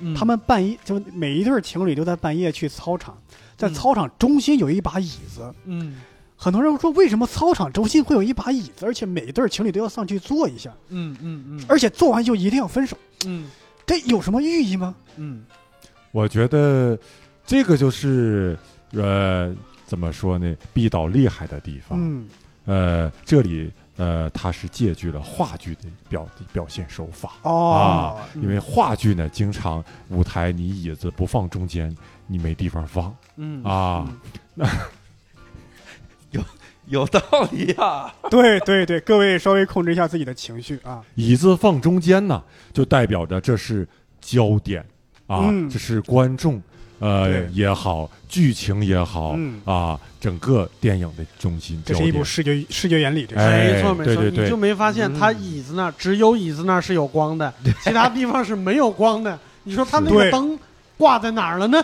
[0.00, 3.16] 嗯，他们半夜就每一对情侣都在半夜去操场，
[3.56, 5.54] 在嗯操场中心有一把椅子。
[5.64, 6.00] 嗯
[6.42, 12.96] 很多人说，为什么操场中心会有一把椅子，而且每一对情侣都要上去坐一下，嗯嗯嗯而且坐完就一定要分手？
[13.26, 13.50] 嗯
[13.84, 14.94] 这有什么寓意吗？
[15.16, 15.44] 嗯
[16.12, 16.98] 我觉得
[17.44, 18.58] 这个就是
[18.92, 20.56] 呃，怎么说呢？
[20.72, 21.98] 毕导厉害的地方。
[22.00, 22.26] 嗯，
[22.64, 27.32] 呃，这里呃，他是借据了话剧的表表现手法。
[27.42, 31.94] 哦，因为话剧呢，经常舞台你椅子不放中间，
[32.26, 34.10] 你没地方放嗯啊。
[36.32, 36.42] 有
[36.88, 37.20] 有道
[37.52, 38.12] 理啊。
[38.30, 41.02] 对对对，各位稍微控制一下自己的情绪啊。
[41.14, 43.86] 椅子放中间呢，就代表着这是
[44.20, 44.84] 焦点
[45.26, 46.60] 啊，嗯这是观众
[46.98, 51.82] 呃也好，剧情也好、嗯啊，整个电影的中心。
[51.86, 53.40] 这是一部视觉视觉原理，这是。
[53.42, 57.52] 哎没错没错，对对对你就没发现他嗯椅子那儿只有椅子那儿是有光的，
[57.84, 59.38] 其他地方是没有光的。
[59.62, 60.58] 你说他那个灯
[60.96, 61.82] 挂在哪儿了呢？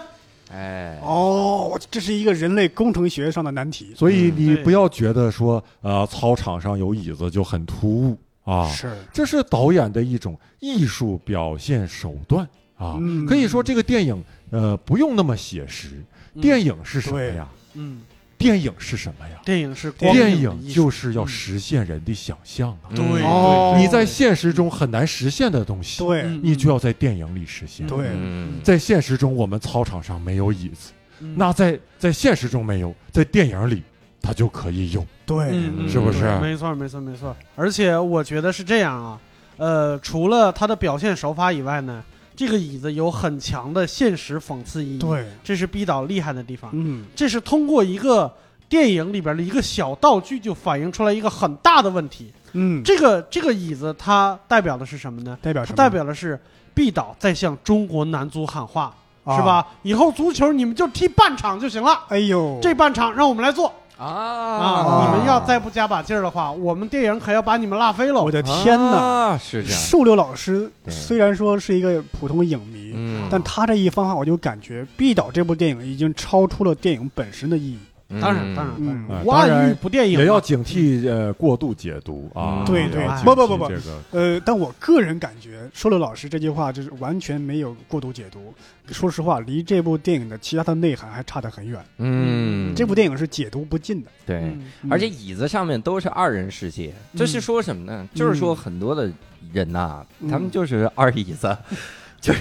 [0.52, 3.92] 哎，哦，这是一个人类工程学上的难题。
[3.96, 12.44] 所以你不要觉得说呃操场上有椅子就很突兀啊，是，这是导演的一种艺术表现手段
[12.76, 12.96] 啊。
[13.00, 13.26] 嗯。
[13.26, 16.02] 可以说这个电影呃不用那么写实，
[16.40, 17.34] 电影是什么对。
[17.34, 17.48] 呀？
[17.78, 18.00] 嗯，
[18.38, 19.36] 电影是什么呀？
[19.44, 22.88] 电影是光电影就是要嗯实现人的想象啊！
[22.94, 26.22] 对你在现实中很难实现的东西，对。
[26.22, 26.40] 嗯。
[26.42, 27.86] 你就要在电影里实现。
[27.86, 28.08] 对。
[28.12, 28.60] 嗯。
[28.62, 31.34] 在现实中，我们操场上没有椅子，嗯。
[31.36, 33.82] 那在在现实中没有，在电影里
[34.20, 35.06] 它就可以有。
[35.24, 36.24] 对，嗯，是不是？
[36.40, 37.34] 没错，没错，没错。
[37.56, 39.20] 而且我觉得是这样啊，
[39.56, 42.02] 呃，除了它的表现手法以外呢，
[42.36, 46.70] 这个椅子有很强的现实讽刺意义。，对，这是毕导厉害的地方。
[46.74, 48.30] 嗯，这是通过一个
[48.68, 52.30] 电影里边的一个小道具，就反映出来一个很大的问题。
[52.52, 55.36] 嗯，这个这个椅子它代表的是什么呢？
[55.40, 55.76] 代表什么？
[55.76, 56.38] 代表的是
[56.74, 58.94] 毕导在向中国男足喊话，
[59.24, 59.42] 啊是？
[59.42, 59.66] 吧？
[59.82, 63.72] 以后足球你们就踢半场就行了，哎呦，这半场让我们来做。
[63.98, 65.06] 啊啊！
[65.10, 68.30] 你们要再不加把劲儿的话，我们电影可要把你们拉飞了我！
[68.30, 68.96] 的天哪！
[68.96, 69.78] 啊，是这样。
[69.80, 77.78] 树柳老师虽然说是一个普通影迷，嗯，但他这一番话，我就感觉《毕导》这部电影已经超出了电影本身的意义。
[78.08, 82.62] 当然，当然，当嗯当然不电影嘛也要警惕呃过度解读啊。
[82.64, 88.54] 对对不不不不惕这个呃，但我个人感觉，说了老师这句话就是完全没有过度解读。
[88.92, 91.84] 说实话，离这部电影的其他的内涵还差得很远。
[91.98, 94.10] 嗯，这部电影是解读不尽的。
[94.24, 94.36] 对。
[94.38, 98.08] 嗯而且椅子上面都是二人世界，这是说什么呢？
[98.14, 99.10] 就是说很多的
[99.52, 101.56] 人呐、嗯他们就是二椅子，
[102.20, 102.40] 就是、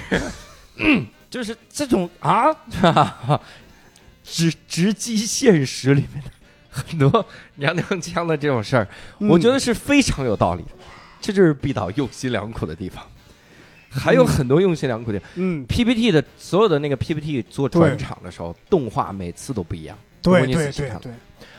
[0.78, 3.42] 嗯 就是这种啊，哈 哈
[4.26, 6.32] 直直击现实里面的
[6.70, 8.88] 很多 娘娘腔的这种事儿，
[9.20, 10.70] 我觉得是非常有道理的。
[11.22, 13.04] 这就是毕导用心良苦的地方。
[13.90, 15.22] 还有很多用心良苦的。
[15.36, 21.14] 嗯，PPT 的所有的那个 PPT 做转场的时候，动画每次都不一样，对对对对，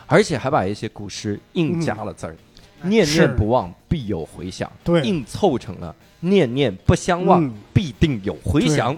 [0.07, 2.37] 而且还把一些古诗硬加了字儿，
[2.83, 8.95] 念念不忘，必有回响，对硬凑成了念念不相忘，嗯必定有回响。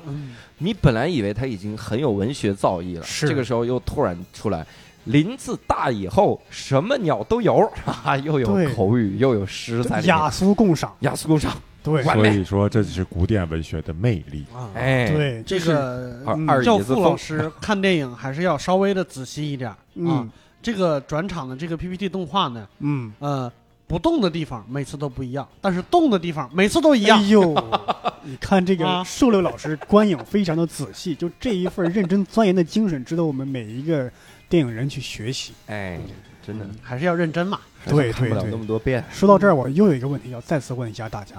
[0.61, 3.29] 嗯你本来以为他已经很有文学造诣了，是。
[3.29, 4.67] 这个时候又突然出来。
[5.05, 10.09] 林子大以后，什么鸟都有， 哈哈，又有口语，又有诗在里面。
[10.09, 11.53] 雅俗共赏，雅俗共赏，
[11.83, 12.03] 对。
[12.03, 14.45] 所以说这就是古典文学的魅力。
[14.55, 19.79] 啊，哎，，对，这个二嗯教二椅子老师看电影还是要稍微的仔细一点啊。
[19.95, 20.31] 嗯。
[20.61, 23.51] 这个转场的这个 PPT 动画呢，嗯，呃，
[23.89, 27.23] 不动的地方每次都不一样，但是动的地方每次都一样哎。
[27.29, 27.55] 呦，
[28.23, 34.09] 你看这个啊瘦六老师观影非常的仔细，就这一份认真钻研的精神，值得我们每一个
[34.49, 35.55] 电影人去学习。
[35.67, 35.99] 哎，
[36.47, 37.59] 真的嗯，还是要认真嘛。
[37.87, 39.03] 对看不了对对那么多遍。
[39.11, 41.37] 说到这儿，我又有一个问题要再次问一下大家，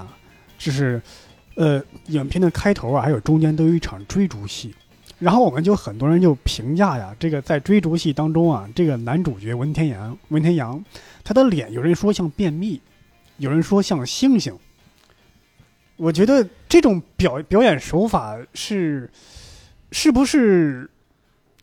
[0.57, 0.99] 就是，
[1.53, 4.73] 呃，影片的开头啊，还有中间都有一场追逐戏，
[5.19, 10.83] 然后我们就很多人就评价呀，这个在追逐戏当中啊，这个男主角文天阳，文天阳，
[11.23, 12.81] 他的脸有人说像便秘，
[13.37, 14.53] 有人说像猩猩。
[15.97, 19.09] 我觉得这种表表演手法是，
[19.91, 20.89] 是不是？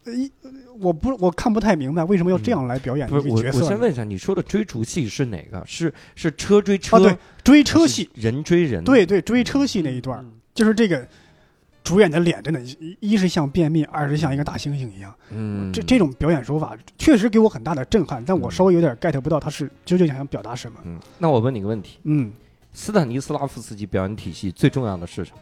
[0.04, 0.30] 呃一
[0.78, 3.64] 我不我看不太明白为什么要这样来表演不是我一个角，色呢。
[3.64, 5.60] 我先问一下，你说的追逐戏是哪个？
[5.66, 8.84] 是是车追车，啊，对，追车戏，人追人？
[8.84, 11.08] 对对，追车戏那一段，嗯就是这个
[11.86, 15.14] 主演的脸真的，一一是像便秘，二是像一个大猩猩一样。
[15.30, 20.80] 嗯，这这种表演手法确实给我很大的震撼，但我稍微有点 get 不到他是究竟想表达什么。
[20.84, 22.32] 嗯，那我问你个问题：嗯，
[22.72, 25.38] 斯坦尼斯拉夫斯基表演体系最重要的是什么？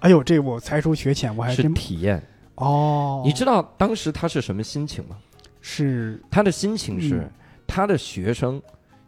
[0.00, 2.22] 哎呦，这我才疏学浅，我还是真体验。
[2.56, 5.16] 哦，你知道当时他是什么心情吗？
[5.62, 7.30] 是他的心情是嗯，
[7.66, 8.60] 他的学生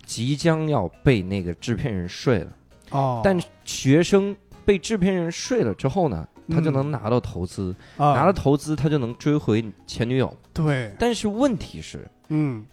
[0.07, 2.57] 即将要被那个制片人睡了，
[2.93, 6.73] 哦，但学生被制片人睡了之后呢，他就嗯。
[6.73, 8.15] 能拿到投资，啊。
[8.15, 10.35] 拿了投资他就能追回前女友。
[10.53, 12.65] 对，但是问题是，嗯。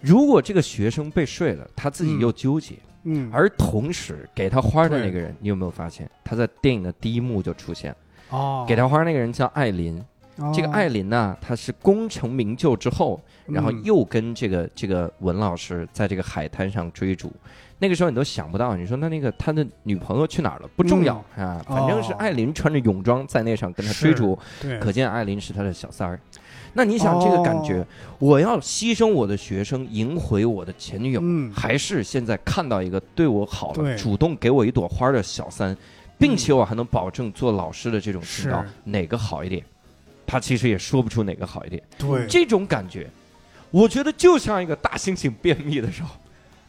[0.00, 2.20] 如果这个学生被睡了，他自己嗯。
[2.20, 7.94] 又纠结，嗯，而同时给他花的那个人，你有没有发现他在电影的第一幕就出现？
[8.30, 10.02] 哦，给他花那个人叫艾琳，
[10.36, 10.52] 哦。
[10.54, 13.82] 这个艾琳呢，她是功成名就之后，然后嗯。
[13.84, 17.32] 又跟这个这个文老师在这个海滩上追逐。
[17.78, 20.68] 那个时候你都想不到，你说那那个他的女朋友去哪儿了？
[20.76, 24.38] 不重要、啊，反正是哦艾琳穿着泳装在那上跟他追逐，
[24.80, 26.18] 可见艾琳是他的小三儿。
[26.72, 27.86] 那你想这个感觉，哦
[28.18, 35.76] 我要牺牲我的学生，赢回我的前女友，嗯还是现在看到一个对我好了、对嗯主动给我一朵花的小三，
[36.18, 39.62] 并且我还能保证做老师的这种情道是，哪个好一点？
[40.26, 41.82] 他其实也说不出哪个好一点。
[41.96, 43.08] 对，这种感觉，
[43.70, 46.10] 我觉得就像一个大猩猩便秘的时候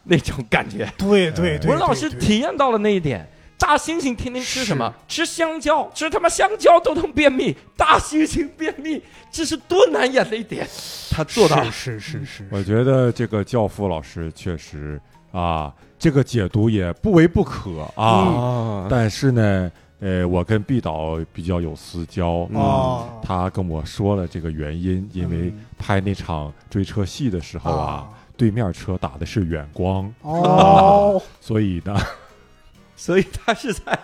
[0.10, 0.92] 那种感觉。
[0.98, 3.28] 对 对对，文老师体验到了那一点。
[3.60, 4.94] 大猩猩天天吃什么？
[5.08, 7.58] 吃香蕉，吃他妈香蕉都能便秘。
[7.76, 9.02] 大猩猩便秘，
[9.32, 10.66] 这是多难演的一点，
[11.10, 11.72] 他做到了。
[11.72, 15.02] 是是是是，我觉得这个教父老师确实
[15.32, 18.06] 啊，这个解读也不为不可啊。
[18.06, 22.62] 啊，但是呢，呃，我跟毕导比较有私交，嗯。
[22.62, 25.66] 哦，他跟我说了这个原因，因为嗯。
[25.80, 32.00] 拍那场追车戏的时候啊，对面车打的是远光，哦，所以呢，
[32.96, 34.00] 所以他是在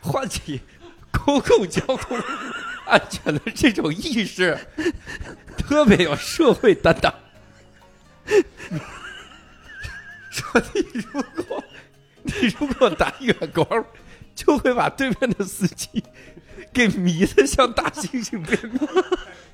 [0.00, 0.60] 唤起
[1.12, 2.18] 公共交通
[2.86, 4.58] 安全的这种意识，
[5.58, 7.12] 特别有社会担当。
[10.30, 11.64] 说你如果
[12.22, 13.84] 你如果打远光，
[14.34, 16.02] 就会把对面的司机
[16.72, 18.42] 给迷得像大猩猩。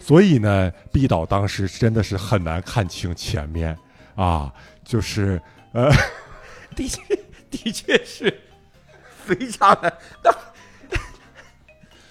[0.00, 3.78] 所以呢，毕导当时真的是很难看清前面
[4.22, 4.52] 啊，
[4.84, 5.40] 就是
[5.72, 5.90] 呃，
[6.76, 7.02] 的确，
[7.50, 8.32] 的确是
[9.24, 9.92] 非常的。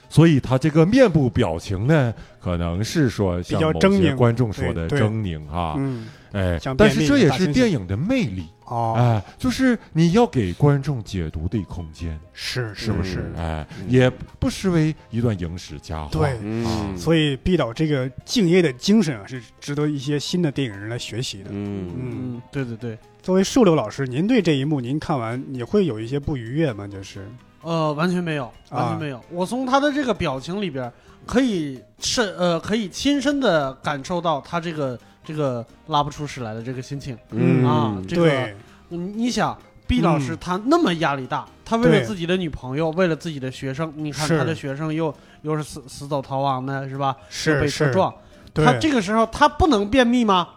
[0.09, 8.45] 所以他这个面部表情呢，可能是说像较某些狰狞观众说的狰狞哈，嗯，哎，但是这也是电影的魅力。
[8.71, 13.31] 哦，哎，就是你要给观众解读的空间，是是不是？
[13.35, 14.09] 哎，嗯也
[14.39, 16.09] 不失为一段影史佳话。
[16.09, 21.49] 对嗯所以毕导这个敬业的精神啊，是值得一些新的电影人来学习的。
[21.51, 26.87] 嗯嗯，嗯，对对对，作为树柳老师，您对这一幕您看完，你会有一些不愉悦吗？
[26.87, 27.27] 就是
[27.63, 29.21] 呃，完全没有，完全没有。
[29.29, 30.89] 我从他的这个表情里边，
[31.25, 37.17] 可以是呃，可以亲身的感受到他这个这个拉不出屎来的这个心情。
[37.31, 38.49] 嗯啊这个
[38.89, 39.57] 你想，
[39.87, 45.13] 毕老师嗯他那么压力大，他为了自己的女朋友，为了自己的学生，你看他的学生又
[45.43, 47.15] 又是死死走逃亡的，是吧？
[47.29, 48.13] 是是，被车撞，
[48.53, 50.47] 他这个时候他不能便秘吗？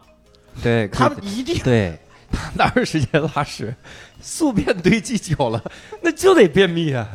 [0.63, 1.99] 对，他一定对
[2.31, 3.75] 他哪有时间拉屎？
[4.21, 5.63] 宿便堆积久了，
[6.03, 7.07] 那就得便秘啊！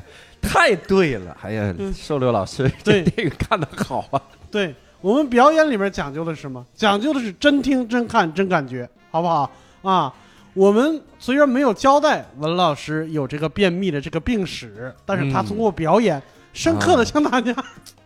[0.42, 1.36] 太对了！
[1.42, 4.22] 哎呀嗯，瘦六老师这对这个看的好啊！
[4.50, 6.66] 对我们表演里面讲究的是什么？
[6.74, 9.50] 讲究的是真听、真看、真感觉，好不好
[9.82, 10.14] 啊？
[10.54, 16.22] 我们虽然没有交代文老师有这个便秘的这个病史，但是他嗯通过表演，
[16.54, 17.56] 深刻的向大家、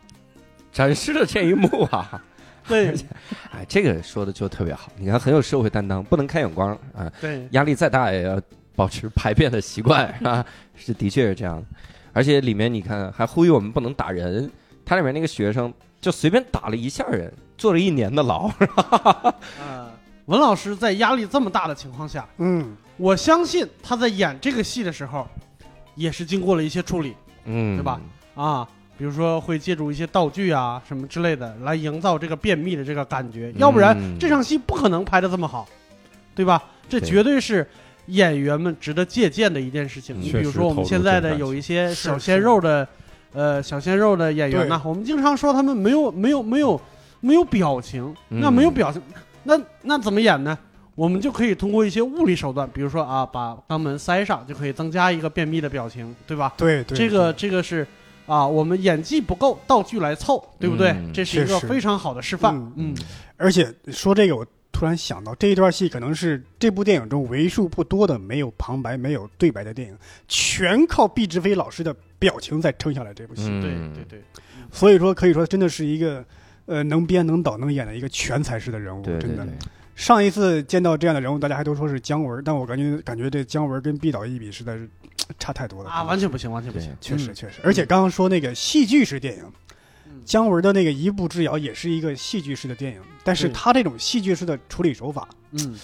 [0.71, 2.21] 展示了这一幕啊！
[2.67, 2.93] 对
[3.51, 7.11] 哎，这个说的就特别好，你看很有社会担当，不能开眼光啊！
[7.19, 8.39] 对压力再大也要
[8.75, 10.45] 保持排便的习惯，是吧？
[10.75, 11.63] 是的确是这样。
[12.11, 14.51] 而且里面你看还呼吁我们不能打人，
[14.85, 15.73] 他里面那个学生
[16.03, 18.51] 就随便打了一下人，坐了一年的牢。
[19.57, 19.89] 呃，
[20.27, 25.25] 文老师在压力这么大的情况下，嗯，我相信他在演这个戏的时候，
[25.95, 28.01] 也是经过了一些处理嗯，对吧？
[28.35, 35.65] 啊，比如说会借助一些道具啊什么之类的来营造这个便秘的这个感觉，要不然嗯这场戏不可能拍的这么好，
[36.35, 36.61] 对吧？
[36.89, 37.65] 这绝对是
[38.07, 40.19] 演员们值得借鉴的一件事情。
[40.19, 42.85] 你比如说我们现在的有一些小鲜肉的，
[43.33, 46.79] 呃，小鲜肉的演员呢，我们经常说他们没有没有没有
[47.19, 49.01] 没有表情，嗯那没有表情，
[49.43, 50.57] 那那怎么演呢？
[50.95, 56.53] 我们就可以通过一些物理手段，比如说啊，把肛门塞上，就可以增加一个便秘的表情，对吧？
[56.55, 57.85] 对对，这个这个是
[58.27, 60.89] 啊，我们演技不够，道具来凑，对不对？
[60.91, 62.55] 嗯这是一个非常好的示范。
[62.55, 62.95] 嗯嗯，
[63.37, 69.95] 而且说这个，我突然想到这一段戏可能是这部电影中为数不多的没有旁白、没有对白的电影，
[70.27, 73.43] 全靠毕志飞老师的表情在撑下来这部戏。
[73.47, 74.21] 嗯对对对，
[74.71, 76.25] 所以说，可以说真的是一个
[76.65, 79.53] 呃能编能导能演的一个全才式的人物，真的对对对。，
[79.95, 84.89] 上一次见到这样的人物，大家还都说是姜文，但我感觉感觉这姜文跟毕导一比，实在是
[85.37, 86.91] 差太多了啊，完全不行，完全不行。
[86.99, 87.61] 确实嗯确实。
[87.63, 89.53] 而且刚刚说那个戏剧式电影，嗯
[90.25, 95.75] 姜文的那个《一步之遥》也是一个戏剧式的电影，但是他这种戏剧式的处理手法，嗯。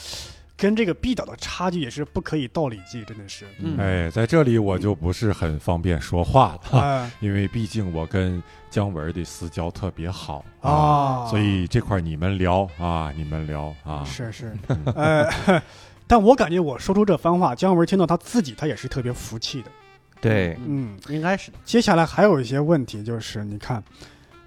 [0.62, 3.46] 跟这个毕导的差距也是不可以道理计，真的是。
[3.60, 14.54] 嗯，哎，在这里我就不是很方便说话了，啊 因为毕竟我跟姜文的私交特别好啊，所以这块你们聊啊，你们聊啊，是是，
[14.96, 15.26] 呃，
[16.06, 19.72] 但我感觉我说出这番话，姜文听到他自己，他也是特别服气的。
[20.20, 21.54] 对，嗯，应该是。
[21.64, 23.82] 接下来还有一些问题，就是你看，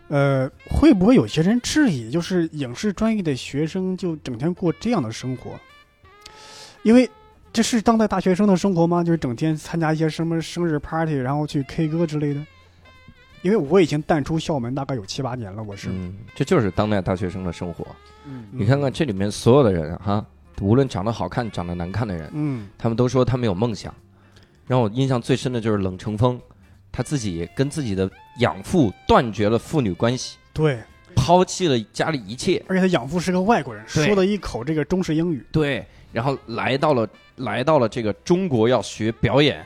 [0.08, 5.58] 呃，会不会有些人质疑，就是影视专业的学生就整天过这样的生活？
[6.82, 7.08] 因为
[7.52, 9.02] 这是当代大学生的生活吗？
[9.02, 12.44] 就是整天参加一些什么生日 party，然后去 K 歌之类的。
[13.42, 15.88] 因为我已经淡出校门大概有七八年了，我是。
[15.90, 17.84] 嗯，这就是当代大学生的生活。
[18.24, 20.24] 嗯你看看这里面所有的人哈，
[20.60, 23.92] 无论长得好看、长得难看的人，嗯，他们都说他们有梦想。
[24.68, 26.40] 让我印象最深的就是冷成风，
[26.92, 28.08] 他自己跟自己的
[28.38, 30.78] 养父断绝了父女关系，对，
[31.14, 34.06] 抛弃了家里一切，而且他养父是个外国人，对。
[34.06, 35.46] 说了一口这个中式英语。
[35.52, 39.64] 对，然后来到了来到了这个中国要学表演，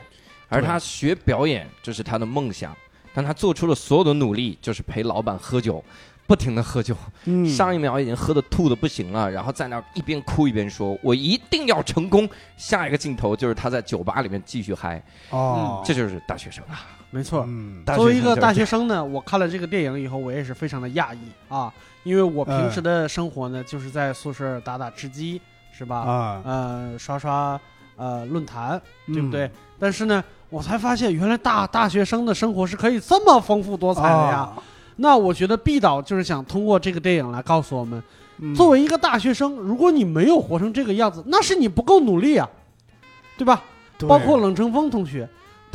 [0.49, 2.75] 而他学表演这是他的梦想，
[3.13, 5.83] 但他做出了所有的努力，就是陪老板喝酒，
[6.25, 6.95] 不停的喝酒，
[7.25, 16.85] 嗯，上一秒已经喝的吐的不行了，然后在那一边哭一边说：“我一定要成功。”下一个镜头就是他在酒吧里面继续嗨，哦，这就是大学生啊。
[17.09, 17.45] 没错。
[17.47, 25.41] 嗯，作为一个大学生呢，我看了这个电影以后，我也是非常的讶异啊，因为我平时的生活呢，就是在宿舍打打吃鸡，
[25.71, 25.97] 是吧？
[25.99, 27.59] 啊，呃，刷刷
[27.95, 29.51] 呃论坛，对不嗯对？
[29.79, 34.39] 但是呢，我才发现原来大大学生的生活是可以这么丰富多彩的呀。
[34.39, 34.63] 啊
[34.99, 38.01] 那我觉得毕导就是想通过这个电影来告诉我们，
[38.39, 42.49] 嗯作为一个大学生，如果你没有活成这个样子，那是你不够努力啊，
[43.37, 43.61] 对吧？
[43.99, 45.29] 对包括冷成风同学，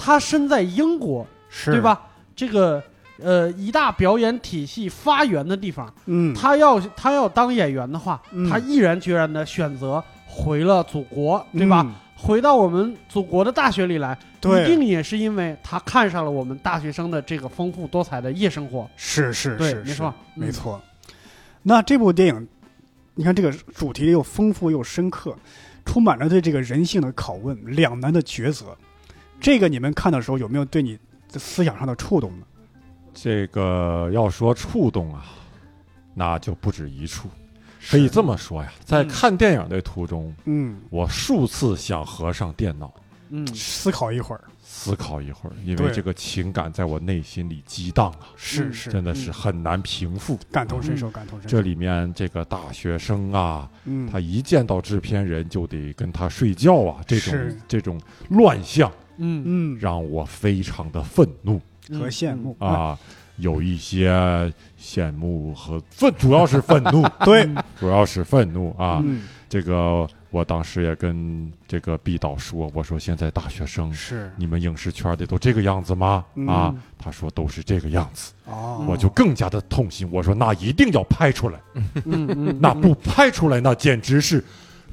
[0.05, 1.81] 他身在英国，是对？
[1.81, 2.03] 吧？
[2.35, 2.83] 这个
[3.21, 11.83] 呃一大表演体系发源的地方，嗯，他要他要当演员的话，嗯他毅然决然的选择回了祖国，对吧？
[11.87, 11.95] 嗯？
[12.17, 18.89] 回到我们祖国的大学里来，对一定也是因为他看上了我们大学生的这个丰富多彩的夜生活。
[18.97, 20.83] 是是对是，是没错嗯没错。
[21.63, 22.49] 那这部电影，
[23.15, 25.37] 你看这个主题又丰富又深刻，
[25.85, 28.77] 充满了对这个人性的拷问、两难的抉择。
[29.43, 30.97] 这个你们看的时候有没有对你
[31.31, 32.47] 的思想上的触动呢？
[33.13, 35.27] 这个要说触动啊，
[36.15, 37.29] 那就不止一处。
[37.91, 39.09] 可以这么说呀，在嗯。
[39.09, 42.95] 看电影的途中，嗯，我数次想合上电脑。
[43.35, 48.73] 嗯，思考一会儿，思考一会儿，因为这个情感在我内心里激荡啊，嗯是。
[48.73, 50.39] 是，真的是很难平复。
[50.53, 51.57] 感同身受，感同身受。
[51.57, 58.93] 这里面这个大学生啊，嗯，他一见到制片人就得跟他睡觉啊，这种这种乱象
[59.23, 59.43] 嗯。
[59.47, 59.79] 嗯。
[59.81, 61.61] 让我非常的愤怒。
[61.91, 62.97] 和羡慕，啊，
[63.39, 64.11] 有一些
[64.81, 67.49] 羡慕和愤，主要是愤怒， 对，
[67.79, 69.01] 主要是愤怒啊。
[69.05, 69.23] 嗯。
[69.49, 74.31] 这个我当时也跟这个毕导说，我说现在大学生，是。
[74.37, 76.25] 你们影视圈的都这个样子吗？
[76.37, 76.47] 嗯。
[76.47, 80.09] 啊，他说都是这个样子，哦，我就更加的痛心。
[80.11, 84.43] 我说那一定要拍出来，嗯嗯，那不拍出来，那简直是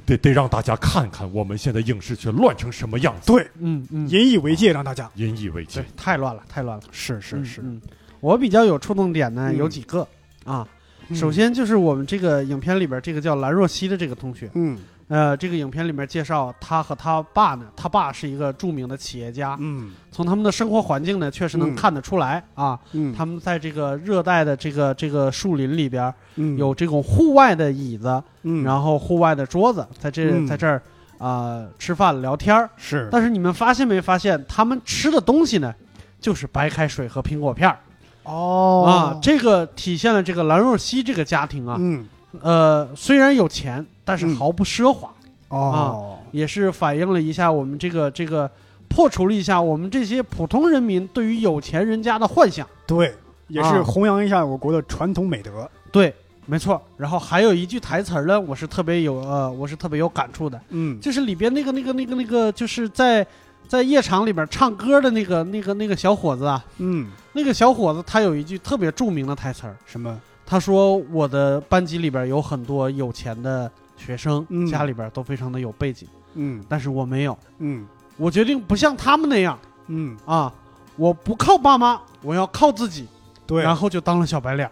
[0.06, 5.10] 得得让大家看看我们现在影视圈乱成什么样子，对，嗯嗯，引以为戒，让大家。
[5.16, 5.82] 引以为戒。
[5.82, 6.84] 对。，太乱了，太乱了。
[6.92, 7.82] 是是是，嗯，嗯
[8.20, 9.58] 我比较有触动点呢，嗯。
[9.58, 10.08] 有几个
[10.44, 10.68] 啊。
[11.08, 11.16] 嗯。
[11.16, 14.78] 首，先就是我们这个影片里边这个叫兰若曦的这个同学，嗯
[15.10, 30.82] 呃，这个影片里面介绍他和他爸呢，他爸是一个著名的企业家，嗯从他们的生活环境呢，确实能嗯看得出来啊，嗯，他们在这个热带的这个这个树林里边嗯有这种户外的椅子，嗯，然后户外的桌子，在这嗯在这儿
[31.18, 32.70] 啊、吃饭聊天儿。
[32.78, 35.74] 是，但是你们发现没发现，他们吃的东西呢，
[36.22, 37.80] 就是白开水和苹果片儿
[38.24, 39.20] 哦啊。
[39.22, 42.08] 这个体现了这个兰若曦这个家庭啊，嗯
[42.42, 44.36] 呃，虽然有钱，但是嗯。
[44.36, 45.12] 毫不奢华，
[45.50, 48.50] 哦，也是反映了一下我们这个这个
[48.88, 52.68] 破除了一下我们这些普通人民对于有钱人家的幻想。
[52.86, 53.14] 对，
[53.48, 53.84] 也是啊。
[53.84, 55.70] 弘扬一下我国的传统美德。
[55.92, 56.14] 对，
[56.46, 56.82] 没错。
[56.98, 63.26] 然后还有一句台词儿呢，我是特别有呃，我是特别有感触的，嗯，就是里边那个那个那个那个，就是在
[63.68, 70.20] 在夜场里边唱歌的那个那个那个小伙子啊，嗯，那个小伙子他有一句特别著名的台词儿，什么？
[70.50, 74.66] 他说我的班级里边有很多有钱的学生，嗯。
[74.66, 76.66] 家里边都非常的有背景，嗯。
[76.68, 77.86] 但是我没有，嗯。
[78.18, 80.52] 我决定不像他们那样嗯，啊，
[80.96, 83.08] 我不靠爸妈，我要靠自己，
[83.46, 84.72] 对，然后就当了小白脸儿，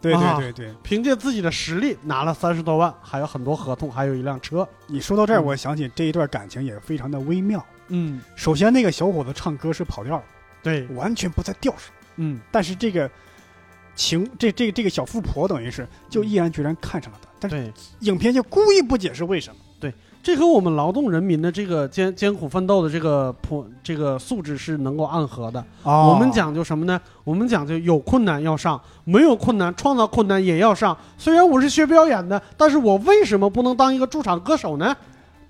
[0.00, 0.68] 对啊对对。
[0.68, 4.66] 对，凭借自己的实力拿了三十多万，还有很多合同，还有一辆车。
[4.86, 5.44] 你说到这儿，嗯。
[5.44, 7.62] 我想起这一段感情也非常的微妙。
[7.88, 10.22] 嗯，首先，那个小伙子唱歌是跑调，
[10.62, 12.40] 对，完全不在调上，嗯。
[12.52, 13.10] 但是这个
[13.98, 19.60] 情，这这个这个小富婆等于是就毅然决然看上了他，但是对，影片就故意不解释为什么。
[19.80, 19.92] 对
[20.22, 25.64] 这和我们劳动人民的这个艰艰苦奋斗的这个普这个素质是能够暗合的。
[25.82, 27.00] 哦我们讲究什么呢？
[27.24, 30.96] 我们讲究有困难要上，没有困难创造困难也要上。
[31.16, 34.96] 虽然我是学表演的，但是我为什么不能当一个驻场歌手呢？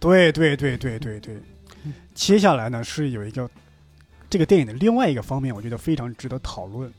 [0.01, 1.37] 对对对对对对，
[2.15, 3.49] 接下来呢是有一个
[4.31, 6.93] 这个电影的另外一个方面，我觉得非常值得讨论，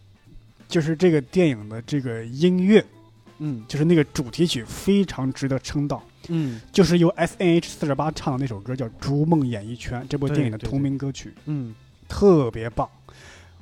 [0.70, 2.86] 就是这个电影的这个音乐，
[3.40, 3.66] 嗯。
[3.68, 6.62] 就是那个主题曲非常值得称道，嗯。
[6.72, 11.34] 就是由 S N H 四十八唱的那首歌叫《逐梦演艺圈》，这部电影的同名歌曲。
[11.48, 11.76] 嗯。
[12.08, 12.88] 特别棒。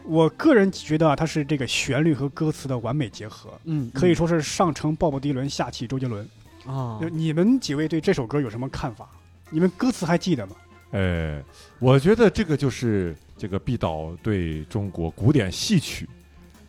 [0.03, 6.27] 我个人觉得啊，它是这个旋律和歌词的完美结合，嗯，可以说是上乘鲍勃迪伦，下启周杰伦。
[6.65, 6.99] 啊。
[7.01, 9.09] 就，你们几位对这首歌有什么看法？
[9.49, 10.55] 你们歌词还记得吗？
[10.91, 11.43] 呃，
[11.79, 16.07] 我觉得这个就是这个毕导对中国古典戏曲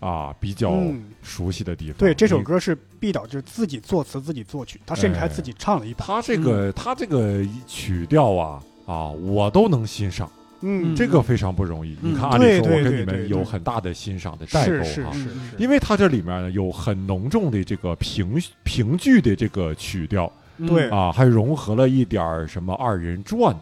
[0.01, 1.03] 啊比较嗯。
[1.23, 1.97] 熟悉的地方。
[1.99, 6.05] 对，这首歌是毕导就是自己作词自己作曲，他甚至还自己唱了一把。
[6.07, 10.31] 他这个他这个曲调啊啊，我都能欣赏，
[10.63, 11.97] 嗯，这个非常不容易。
[12.03, 12.13] 嗯。
[12.13, 15.13] 你看，按理说我跟你们有很大的欣赏的代沟哈。
[15.59, 20.33] 因为它这里面呢有很浓重的这个评评剧的这个曲调
[20.67, 20.89] 对。
[20.89, 23.55] 啊，还融合了一点儿什么二人转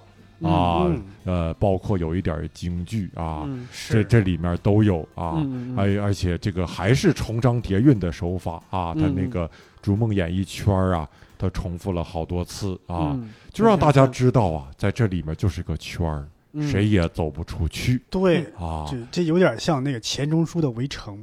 [0.43, 5.43] 啊，嗯呃，包括有一点京剧啊，嗯这这里面都有啊。
[5.77, 11.09] 而而且这个还是重章叠韵的手法啊，它嗯那个逐梦演艺圈啊，
[11.39, 16.29] 他重复了好多次啊，嗯就让大家知道啊，在这里面就是个圈
[16.61, 18.87] 谁也走不出去对，啊。
[18.91, 21.17] 这这有点像那个钱钟书的《围城》。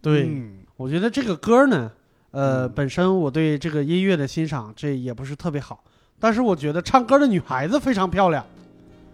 [0.00, 0.58] 对，嗯。
[0.76, 1.90] 我觉得这个歌呢，
[2.30, 2.72] 呃，嗯。
[2.74, 5.82] 本身我对这个音乐的欣赏这也不是特别好，
[6.18, 8.44] 但是我觉得唱歌的女孩子非常漂亮，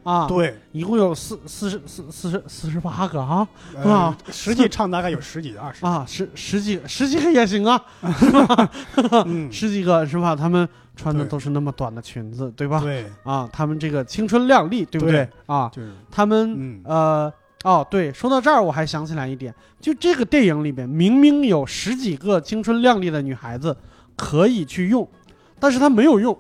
[0.05, 3.47] 啊，，对，一共有四四十四四十四十八个啊
[3.83, 5.85] 呃啊实际唱大概有十几二十。
[5.85, 7.83] 啊，十十几十几个也行啊，
[9.27, 10.37] 嗯，十几个是吧？
[10.37, 12.81] 他们穿的都是那么短的裙子，对吧？
[12.81, 15.69] 对，啊，他们这个青春靓丽，对不对对啊？
[15.73, 17.33] 就是他们嗯呃，
[17.65, 23.75] 哦，对，说到这儿，我还想起来一点，就这个电影里边明明有十几个青春靓丽的女孩子
[24.17, 25.09] 可以去用，
[25.59, 26.39] 但是她没有用，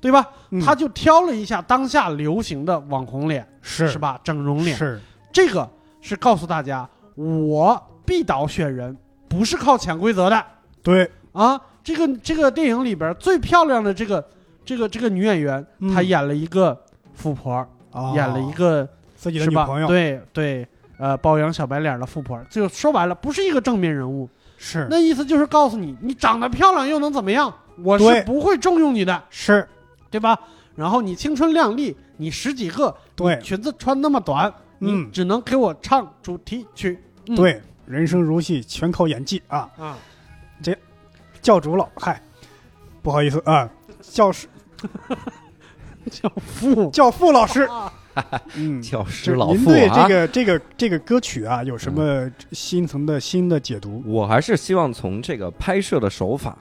[0.00, 0.26] 对吧？
[0.50, 3.98] 嗯他就挑了一下当下流行的网红脸，是是？
[3.98, 4.18] 吧？
[4.24, 5.00] 整容脸，是，
[5.32, 5.68] 这个
[6.00, 8.96] 是告诉大家，我必导选人
[9.28, 10.44] 不是靠潜规则的
[10.82, 11.60] 对，啊。
[11.82, 14.24] 这个这个电影里边最漂亮的这个
[14.64, 16.78] 这个这个女演员，嗯她演了一个
[17.14, 17.52] 富婆，
[17.90, 18.88] 啊演了一个。
[19.16, 19.64] 自己的是吧？
[19.64, 24.26] 女朋友，，对对，呃，包养小白脸的富婆，就说白了，不是一个正面人物。
[24.56, 27.52] 是那意思就是告诉你，你长得漂亮又能怎么样？
[27.82, 29.68] 我是对不会重用你的，是，
[30.10, 30.38] 对吧？
[30.74, 36.98] 然后你青春靓丽，你十几个，对裙子穿那么短，你嗯只能给我唱主题曲。
[37.28, 39.68] 嗯、对，人生如戏，全靠演技啊！
[39.78, 39.98] 啊，
[40.62, 40.76] 这
[41.42, 42.20] 教主老，嗨，
[43.02, 43.68] 不好意思啊，
[44.00, 44.48] 教师，
[46.10, 47.68] 教父教父老师，
[48.56, 50.08] 嗯，教师是老父您对这啊。
[50.08, 54.02] 个这个这个歌曲啊有什么新层的新的解读？
[54.06, 56.56] 我还是希望从这个拍摄的手法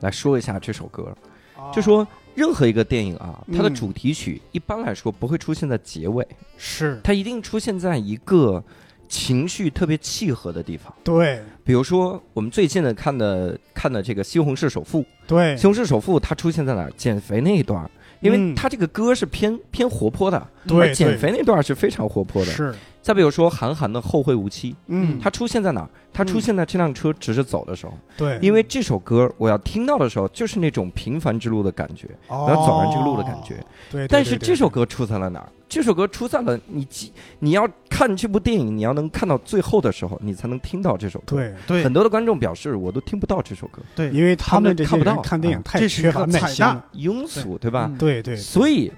[0.00, 1.14] 来说一下这首歌。
[1.56, 2.06] 啊就说
[2.38, 6.26] 任何一个电影啊，它的嗯主题曲一般来说不会出现在结尾，
[6.56, 7.00] 是。
[7.02, 8.62] 它一定出现在一个
[9.08, 10.94] 情绪特别契合的地方。
[11.02, 11.42] 对。
[11.64, 16.90] 比如说我们最近的看的看的这个《西红柿首富》，对《西红柿首富》它出现在哪儿？
[16.96, 22.50] 减肥那一段儿，因为他这个歌是偏偏活泼的，对而减肥那段是非常活泼的。
[22.52, 25.88] 是再比如说韩寒的《后会无期》，嗯它出现在哪儿？
[26.12, 33.54] 它出现在这辆车直着走的时候，对，因为这首歌我要听到的时候，就是那种平凡之路的感觉，我我要走上这个路的感觉。
[33.54, 35.48] 哦对，但是这首歌出在了哪儿？
[35.68, 46.84] 这首歌出在了你记，你要看这部电影，你要能看到最后的时候，你才能听到这首歌。，对，对很多的观众表示我都听不到这首歌，对，因为他们看不到看电影啊太这是缺乏一个彩蛋耐心了。
[46.94, 47.86] 庸俗对吧？
[47.92, 48.90] 嗯对对，所以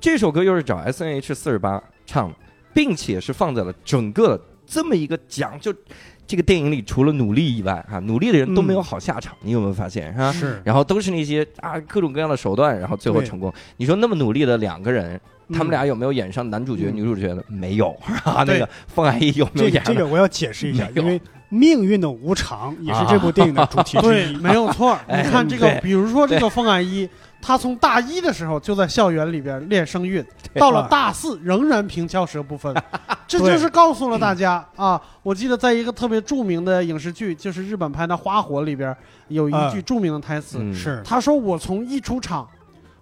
[0.00, 2.34] 这首歌又是找 S N H 四十八唱的，
[2.72, 5.74] 并且是放在了整个这么一个讲就
[6.26, 9.36] 这个电影里，除了努力以外，哈、努力的人都没有好下场。
[9.42, 10.14] 你有没有发现？
[10.14, 13.52] 哈，是然后都是那些啊各种各样的手段，然后最后成功。
[13.76, 15.20] 你说那么努力的两个人，
[15.52, 17.44] 他们嗯俩有没有演上男主角、嗯女主角的？
[17.48, 17.90] 没有
[18.24, 18.44] 啊。
[18.46, 19.82] 那个凤爱一有没有演？
[19.84, 24.36] 这个我要解释一下，因为命运的无常也是这部电影的主题之对，一。
[24.38, 27.08] 没有错 你看这个，比如说这个凤爱一，
[27.40, 30.24] 他从大一的时候就在校园里边练声韵，
[30.54, 32.74] 到了大四仍然平翘舌不分，
[33.28, 35.00] 这就是告诉了大家啊！
[35.22, 38.94] 我记得在一个特别著名的影视剧，就是日本拍的《花火》里边
[39.28, 42.46] 有一句啊著名的台词，嗯是他说：“我从一出场，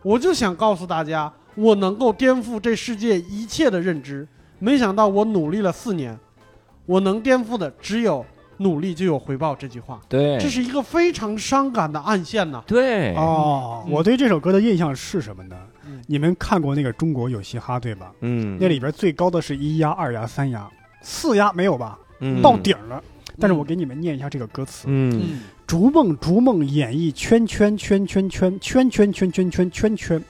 [0.02, 4.26] 我就想告诉大家，我能够颠覆这世界一切的认知。
[4.58, 6.18] 没想到我努力了四年，
[6.86, 8.24] 我能颠覆的只有
[8.58, 10.00] 努力就有回报这句话。
[10.08, 12.62] 对，这是一个非常伤感的暗线呐。
[12.66, 16.00] 对哦，嗯我对这首歌的印象是什么呢嗯？
[16.06, 18.12] 你们看过那个《中国有嘻哈》对吧？
[18.20, 20.70] 嗯，那里边最高的是一压、二压、三压，
[21.02, 21.98] 四压没有吧？
[22.20, 23.02] 嗯到顶了。
[23.40, 30.24] 但是我给你们念一下这个歌词：嗯逐梦逐梦，演绎圈圈圈圈圈圈圈圈圈圈圈圈。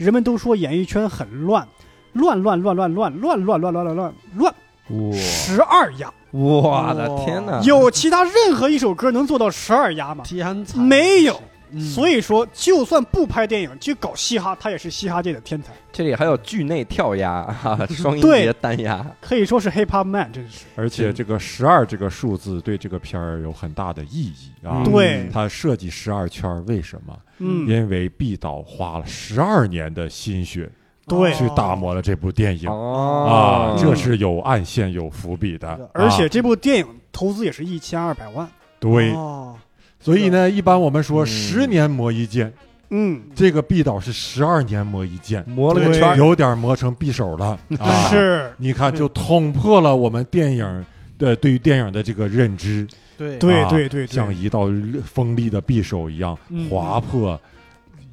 [0.00, 1.68] 人们都说演艺圈很乱，
[2.14, 4.54] 乱乱乱乱乱乱乱乱乱乱乱乱，
[4.88, 6.10] 哇十二压。
[6.30, 7.60] 我的天哪！
[7.60, 10.24] 有其他任何一首歌能做到十二压吗？
[10.24, 11.38] 天才没有。
[11.72, 11.80] 嗯。
[11.80, 20.64] 所以说，就算不拍电影，去搞嘻哈，他也是嘻哈界的天才，这里还有剧内跳压、哈哈 双音对节单压， 可以说是 hip hop man，真是。
[20.76, 24.82] 而且这个十二这个数字对这个片儿有很大的意义啊。
[24.84, 25.28] 对。
[25.32, 27.16] 他设计十二圈儿，为什么？
[27.38, 30.70] 嗯，因为毕导花了十二年的心血
[31.08, 31.32] 对。
[31.34, 32.68] 去打磨了这部电影。
[32.68, 33.74] 哦。
[33.76, 35.90] 啊，这是有暗线、有伏笔的。
[35.94, 36.28] 而且啊。
[36.28, 38.48] 这部电影投资也是一千二百万。
[38.78, 39.54] 对，哦
[40.00, 41.26] 所以呢，一般我们说嗯。
[41.26, 42.52] 十年磨一剑，
[42.88, 47.58] 嗯，这个毕导是十二年磨一剑，磨了个圈，有点磨成匕首了。
[47.78, 48.08] 啊。
[48.08, 50.86] 是，你看，就捅破了我们电影
[51.18, 52.88] 的对于电影的这个认知，
[53.18, 53.36] 对。
[53.36, 54.68] 对啊对对对像一道
[55.04, 56.68] 锋利的匕首一样嗯。
[56.68, 57.38] 划破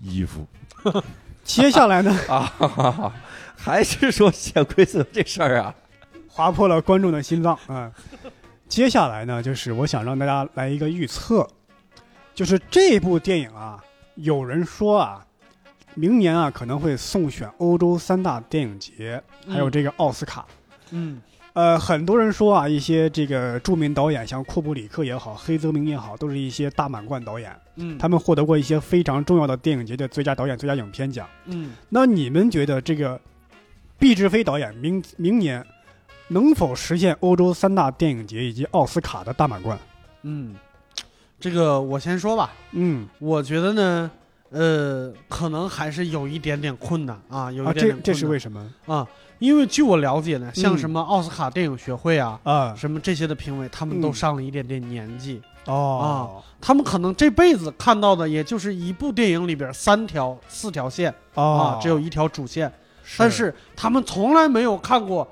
[0.04, 0.46] 衣服。
[1.44, 3.14] 接下来呢， 啊，哈哈哈
[3.56, 5.74] 还是说潜规则这事儿啊？
[6.28, 7.90] 划破了观众的心脏啊。
[8.68, 11.48] 接下来呢，就是我想让大家来一个预测，
[12.38, 13.84] 就是这部电影啊，
[14.14, 15.26] 有人说啊，
[15.96, 19.20] 明年啊可能会送选欧洲三大电影节，
[19.50, 20.46] 还有这个奥斯卡。
[20.92, 21.20] 嗯
[21.54, 31.28] 呃，很多人说啊，一些这个著名导演，像库布里克也好，黑泽明也好，都是一些大满贯导演，嗯，他们获得过一些非常重要的电影节的最佳导演、最佳影片奖。
[31.46, 33.20] 嗯那你们觉得这个
[33.98, 35.66] 毕志飞导演明明年
[36.28, 39.76] 能否实现欧洲三大电影节以及奥斯卡的大满贯？
[40.22, 40.54] 嗯，
[41.40, 44.10] 这个我先说吧，嗯，我觉得呢，
[44.50, 48.04] 呃，可能还是有一点点困难啊，有一啊，点点困难。
[48.04, 48.68] 这这是为什么？
[48.88, 49.08] 啊，
[49.38, 52.74] 因为据我了解呢，像嗯什么奥斯卡电影学会啊，啊？
[52.76, 56.42] 什么这些的评委，他们都嗯上了一点点年纪，哦。
[56.60, 61.78] 他们可能这辈子看到的也就是一部电影里边三条、四条线哦。
[61.78, 62.72] 啊，，只有一条主线，
[63.16, 65.28] 但是他们从来没有看过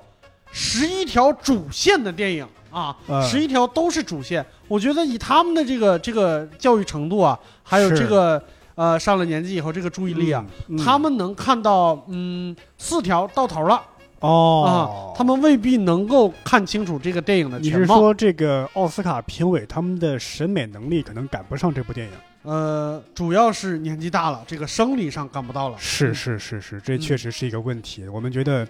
[0.52, 2.46] 十一条主线的电影
[2.76, 4.44] 啊，嗯十一条都是主线。
[4.68, 8.42] 我觉得以他们的这个这个教育程度啊，还有这个
[8.74, 13.80] 呃上了年纪以后这个注意力啊，，嗯他们能看到嗯四条到头了
[14.20, 17.94] 哦啊，，他们未必能够看清楚这个电影的你全貌。
[17.94, 22.12] 是说这个奥斯卡评委他们的审美能力可能赶不上这部电影？
[22.42, 25.76] 呃，主要是年纪大了，这个生理上赶不到了。
[25.80, 28.06] 是是是是，这确实是一个问题。
[28.06, 28.64] 我们觉得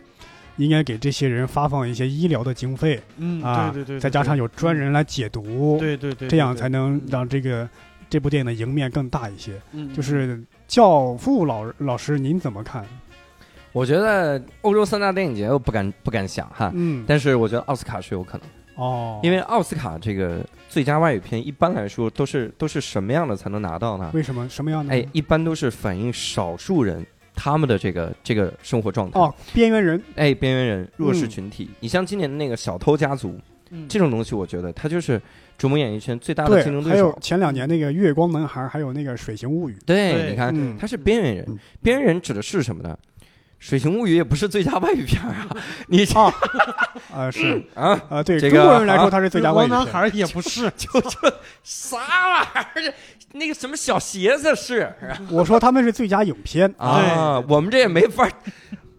[0.57, 7.69] 应该给这些人发放一些医疗的经费嗯，啊，对对对，再加上有专人来解读，对对对，这样才能让这个
[8.09, 9.61] 这部电影的赢面更大一些。
[9.73, 10.37] 嗯，就是
[10.67, 12.85] 《教父老老师，您怎么看？
[13.73, 24.11] 我觉得欧洲三大电影节我不敢不敢想哈，嗯，但是我觉得奥斯卡是有可能，哦，因为奥斯卡这个最佳外语片一般来说都是都是什么样的才能拿到呢？
[24.15, 24.95] 为什么什么样的？
[24.95, 27.05] 哎，一般都是反映少数人
[27.37, 29.20] 他们的这个这个生活状态。
[29.20, 33.28] 哦，边缘人，哎，边缘人、弱势嗯群体，你像今年的那个《小偷家族》
[33.70, 33.87] 嗯。
[33.89, 35.20] 这种东西，我觉得它就是
[35.59, 37.18] 逐梦演艺圈最大的竞争，对还有手。
[37.20, 40.30] 前两年那个月光男孩，还有那个水形物语，对，对。
[40.30, 40.76] 你看，嗯。
[40.80, 41.45] 他是边缘人。
[41.47, 42.99] 嗯，边缘人指的是什么呢？
[43.59, 45.49] 《水形物语》也不是最佳外语片啊，
[45.89, 46.32] 你啊，
[47.12, 47.62] 啊是。
[47.74, 49.11] 啊，啊，对这个中国人来说，啊？
[49.11, 49.76] 他是最佳外语片。
[49.76, 51.11] 光男孩也不是， 就就
[51.62, 52.95] 啥玩意儿？
[53.39, 54.93] 那个什么小鞋子是
[55.30, 58.32] 我说他们是最佳影片，啊，我们这也没法儿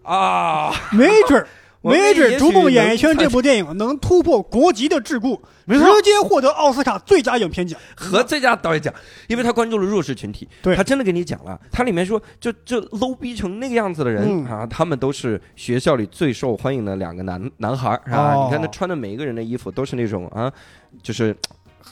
[0.02, 1.46] 啊， 没准儿
[1.80, 7.78] 没准逐梦演艺圈》这部电影能突破国籍的桎梏，直接获得奥斯卡最佳影片奖。
[7.94, 8.92] 和最佳导演奖，
[9.28, 20.52] 因为他关注了弱势群体，对他真的给你讲了，他里面说就就 low 逼成那个样子的人、嗯啊，他们都是学校里最受欢迎的两个男男孩儿啊，哦你看他穿的每一个人的衣服都是那种啊，
[21.00, 21.34] 就是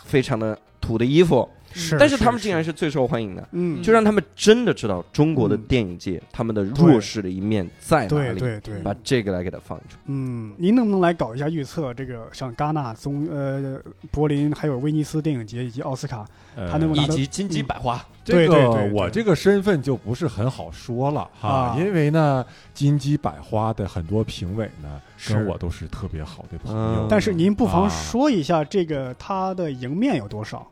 [0.05, 3.49] 非常的土的衣服，是但是他们竟然是最受欢迎的。
[3.53, 9.97] 嗯，就让他们真的知道中国的嗯电影界、他们的弱势的一面在哪里，对对对，把这个来给它放出。
[10.07, 11.93] 嗯，您能不能来搞一下预测？
[11.93, 13.79] 这个像戛纳、中呃
[14.11, 27.05] 柏林，还有威尼斯电影节以及奥斯卡，呃他能不能拿到及金鸡百花，这对对个对对我这个身份就不是很好说了哈，啊因为呢，金鸡百花的很多评委呢，跟我都是特别好的朋友。
[27.05, 30.66] 嗯但是您不妨啊说一下这个它的赢面有多少？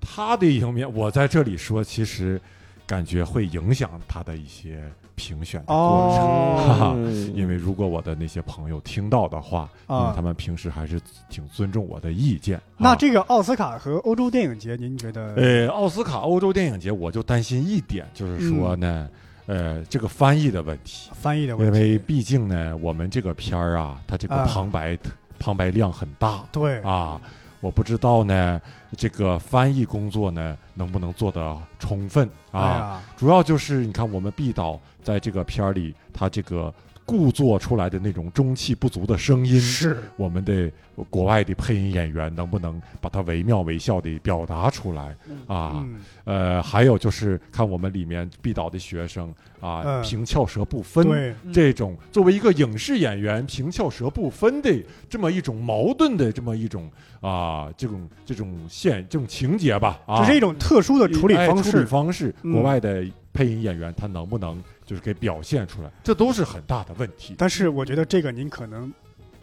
[0.00, 2.40] 他的赢面，我在这里说，其实
[2.86, 4.82] 感觉会影响他的一些
[5.14, 5.74] 评选的过
[6.16, 6.26] 程。
[6.26, 6.94] 哦哈哈。
[6.96, 12.60] 嗯因为如果我的那些朋友听到的话，他们平时还是挺尊重我的意见。
[12.76, 12.96] 那啊。
[12.96, 15.34] 这个奥斯卡和欧洲电影节，您觉得？
[15.36, 19.08] 呃，奥斯卡欧洲电影节，我就担心一点，就是说呢，
[19.46, 21.78] 呃，这个翻译的问题，翻译的问题？
[21.78, 24.44] 因为毕竟呢，我们这个片儿啊，它这个啊。
[24.46, 24.98] 旁白、
[25.38, 26.44] 旁白量很大。
[26.50, 26.80] 对。
[26.80, 27.20] 啊，
[27.60, 28.60] 我不知道呢，
[28.96, 32.68] 这个翻译工作呢能不能做得充分哎啊？
[32.78, 36.72] 呀，主要就是你看，我们毕导在这个片儿里，他这个
[37.08, 39.96] 故作出来的那种中气不足的声音，是。
[40.18, 40.70] 我们的
[41.08, 45.16] 国外的配音演员能不能把它惟妙惟肖地表达出来？
[45.46, 45.72] 啊？
[45.76, 50.02] 嗯，呃，还有就是看我们里面毕导的学生啊，嗯。
[50.02, 51.02] 平翘舌不分。
[51.08, 54.70] 对，这种作为一个影视演员平翘舌不分的
[55.08, 56.90] 这么一种矛盾的这么一种
[57.22, 61.86] 啊，这种这种现这种情节吧，啊，这是一种特殊的处理哎处理方式。
[61.86, 62.52] 方式，嗯。
[62.52, 63.02] 国外的
[63.32, 67.34] 配音演员他能不能就是给表现出来，这都是很大的问题。
[67.36, 68.90] 但是我觉得这个您可能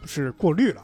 [0.04, 0.82] 是过滤了。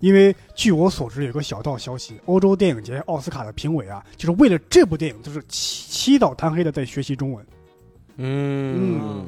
[0.00, 7.46] 因为据我所知，有个小道消息，欧洲电影节奥斯卡的评委啊，就是为了这部电影，就是起起早贪黑的在学习中文。
[8.16, 9.26] 嗯，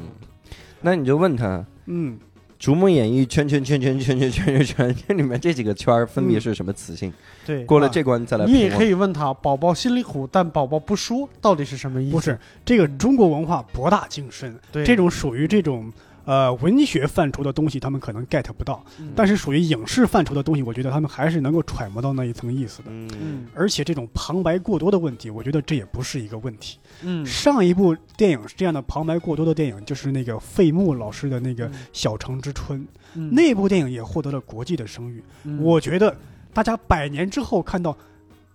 [0.80, 2.18] 那你就问他，嗯，
[2.60, 7.10] 《逐梦演艺圈圈圈圈圈圈圈圈圈》圈里面这几个圈分别是什么词性？
[7.46, 8.44] 对，过了这关再来。
[8.44, 12.12] 你也可以问他，宝宝心里苦，但宝宝不说，到底是什么意思？
[12.12, 15.90] 不是这个中国文化博大精深，对这种属于这种
[16.30, 22.84] 呃文学范畴的东西，他们可能 get 不到，嗯但是属于影视范畴的东西，我觉得他们还是能够揣摩到那一层意思的。
[22.90, 26.78] 嗯嗯而且这种旁白过多的问题，我觉得这也不是一个问题。
[27.02, 32.80] 嗯上一部电影是这样的旁白过多的电影，就是那个费穆老师的那个《嗯小城之春》，
[33.14, 35.24] 嗯那部电影也获得了国际的声誉。
[35.42, 36.16] 嗯我觉得
[36.54, 37.96] 大家百年之后看到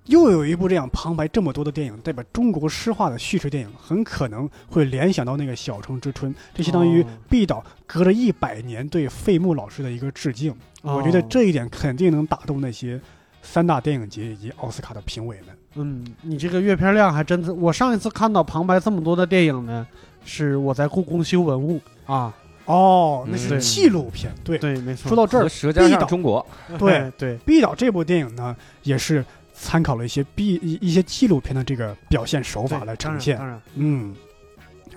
[0.06, 10.52] 又有一部这样旁白这么多的电影，代表中国诗画的叙事电影，很可能会联想到那个《小城之春》，这相当于哦毕导隔了一百年对费穆老师的一个致敬。
[10.82, 13.02] 哦我觉得这一点肯定能打动那些
[13.42, 15.58] 三大电影节以及奥斯卡的评委们。
[15.76, 19.86] 嗯，你这个阅片量还真的，我上一次看到旁白这么多的电影呢，
[20.24, 22.34] 是我在故宫修文物啊。
[22.66, 24.32] 哦，那嗯是纪录片。
[24.44, 25.08] 对，对，没错。
[25.10, 26.46] 说到这儿，舌尖毕导上中国，
[26.80, 29.24] 对 对，毕导这部电影呢，也是
[29.58, 33.48] 参考了一些 B 一一些纪录片的这个表现手法来呈现当。
[33.48, 34.14] 然，嗯，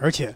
[0.00, 0.34] 而且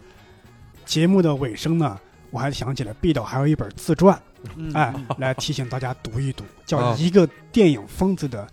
[0.85, 1.99] 节目的尾声呢，
[2.31, 4.19] 我还想起来，毕导还有一本自传，
[4.55, 8.47] 当然哎，嗯来提醒大家读一读，叫啊《一个电影疯子的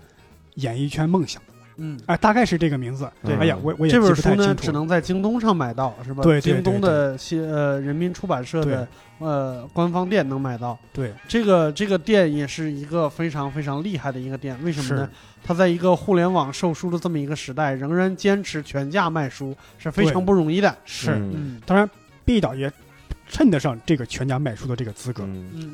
[0.57, 1.41] 演艺圈梦想》。
[1.83, 3.11] 嗯，哎，大概是这个名字。
[3.25, 4.55] 对哎呀，我我也这本记不太书呢。
[4.55, 6.23] 只能在京东上买到，是吧？
[6.23, 8.87] 对对京东的新呃人民出版社的
[9.19, 10.79] 呃官方店能买到。
[10.93, 15.09] 对，这个这个店也是一个非常非常厉害的一个店，为什么呢？
[15.43, 20.77] 它在一个互联网售书的这么一个时代，仍然坚持全价卖书，是非常不容易的。
[20.85, 21.19] 是。
[21.65, 21.89] 当然，
[22.27, 22.71] 毕导也
[23.27, 25.27] 称得上这个全价卖书的这个资格。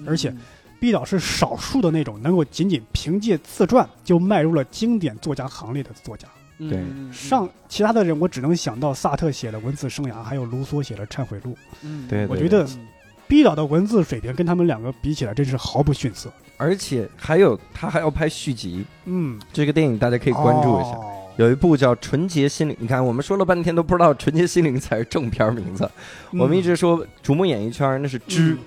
[0.06, 0.32] 而且
[0.80, 6.26] 毕导是少数的那种能够仅仅凭借自传就迈入了经典作家行列的作家。
[6.58, 11.52] 嗯对嗯上其他的人，我只能想到萨特写的《文字生涯》，还有卢梭写的《忏悔录》。
[11.82, 12.86] 嗯，对我觉得嗯
[13.28, 16.32] 毕导的文字水平跟他们两个比起来，真是毫不逊色。
[16.56, 20.90] 而且还有他还要拍续集，嗯，这个电影大家可以关注一下。
[20.90, 25.86] 哦有一部叫《纯洁心灵》，你看我们说了半天都不知道《纯洁心灵》才是正片名字。
[26.30, 28.58] 我们一直说逐梦演艺圈那是知，嗯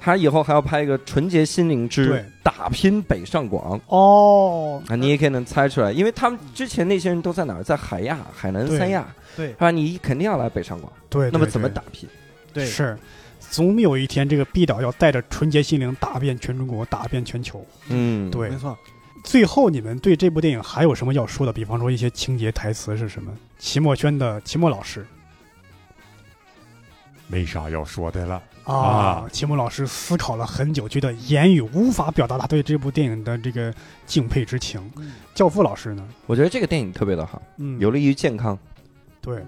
[0.00, 7.62] 他以后还要拍一个《纯洁心灵之对打拼北上广》哦，啊，你也可以能猜出来，因为他们之前那些人都在哪儿？
[7.62, 9.70] 在海亚、海南三亚，对是吧？
[9.70, 12.08] 你肯定要来北上广，对，那么怎么打拼？
[12.52, 12.98] 对，是，
[13.38, 17.64] 总有一天这个毕导要带着纯洁心灵打遍全中国，打遍全球。
[17.88, 18.76] 嗯，对没，错。
[19.22, 21.52] 最后你们对这部电影还有什么要说的？
[21.52, 23.30] 比方说一些情节、台词是什么？
[23.58, 25.06] 齐墨轩的齐墨老师
[27.26, 28.42] 没啥要说的了。
[28.64, 33.72] 啊啊，齐墨老师思考了很久，觉得言语无法表达他对这部电影的这个
[34.06, 34.80] 敬佩之情。
[34.96, 35.12] 嗯。
[35.34, 36.06] 教父老师呢？
[36.26, 38.58] 我觉得这个电影特别的好，嗯，有利于健康。
[39.20, 39.44] 对，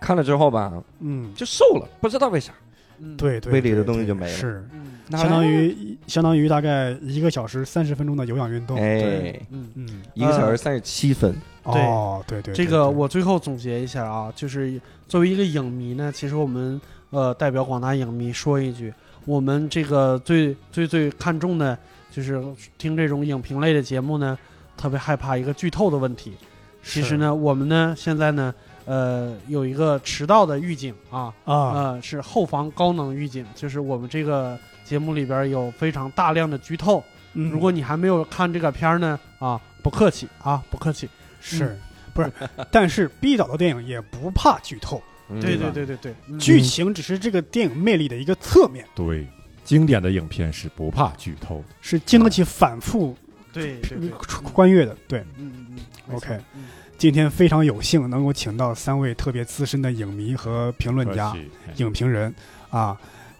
[0.00, 2.52] 看了之后吧，嗯，就瘦了，不知道为啥。
[2.98, 4.32] 嗯，对对，胃里的对对东西就没了。
[4.32, 4.86] 是，嗯。
[5.12, 8.76] 相当于相当于大概一个小时三十分钟的有氧运动。
[8.76, 9.70] 哎，嗯。
[9.74, 12.94] 嗯，一个小时三十七分，哦，对对，这个对对。
[12.96, 16.80] 我最后总结一下啊，就是作为一个影迷呢，其实我们
[17.16, 18.92] 呃代表广大影迷说一句，
[19.24, 21.78] 我们这个最最最看重的
[22.10, 22.44] 就是
[22.76, 24.36] 听这种影评类的节目呢，
[24.76, 26.34] 特别害怕一个剧透的问题。
[26.82, 28.54] 其实呢，我们呢现在呢，
[28.84, 37.02] 呃，有一个迟到的预警啊，啊，呃，是后防高能预警，就是我们这个节目里边有非常大量的剧透。
[37.32, 41.08] 嗯如果你还没有看这个片儿呢，啊，不客气啊，不客气。
[41.40, 41.78] 是
[42.12, 42.32] 不是？
[42.70, 45.02] 但是毕导的电影也不怕剧透，嗯
[45.40, 46.38] 对对对对对，嗯。
[46.38, 49.26] 剧情只是这个电影魅力的一个侧面，对，
[49.64, 51.64] 经典的影片是不怕剧透。
[51.80, 53.16] 是经得起反复
[53.52, 54.10] 对对对，
[54.52, 54.96] 穿越的。
[55.08, 55.66] 对，嗯嗯
[56.08, 56.64] 嗯 OK 嗯。
[56.98, 61.36] 今天非常有幸能够请到三位特别资深的影迷和评论家、
[61.76, 62.34] 影评人。
[62.70, 62.98] 啊。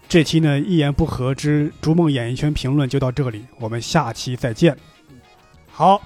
[0.09, 4.73] 这期呢，一言不合之逐梦演艺圈评论就到这里，我们下期再见。
[5.69, 6.01] 好，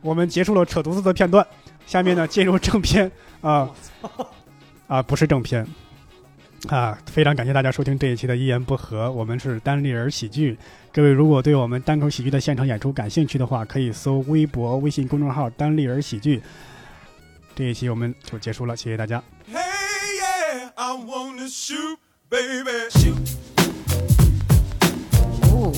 [0.00, 1.46] 我们结束了扯犊子的片段，
[1.86, 3.12] 下面呢 进入正片
[3.42, 3.68] 啊
[4.88, 5.66] 啊，不是正片
[6.68, 10.56] 啊，非常感谢大家收听这一期的《一言不合》，我们是单立人喜剧。
[10.92, 16.42] 各位如果对我们单口喜剧的现场演出感兴趣的话，可以搜微博、微信公众号“单立人喜剧”。
[17.54, 19.22] 这一期我们就结束了，谢谢大家。
[19.52, 19.58] Hey,
[20.20, 22.88] yeah, I wanna shoot, baby.
[22.90, 23.16] Shoot.
[25.52, 25.72] Ooh,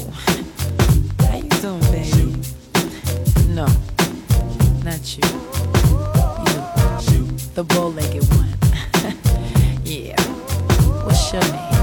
[1.18, 2.36] how you doing, baby?
[3.54, 3.66] No,
[4.84, 5.22] not you.
[7.12, 8.57] You, the.
[9.88, 10.20] Yeah.
[11.02, 11.77] What's your name?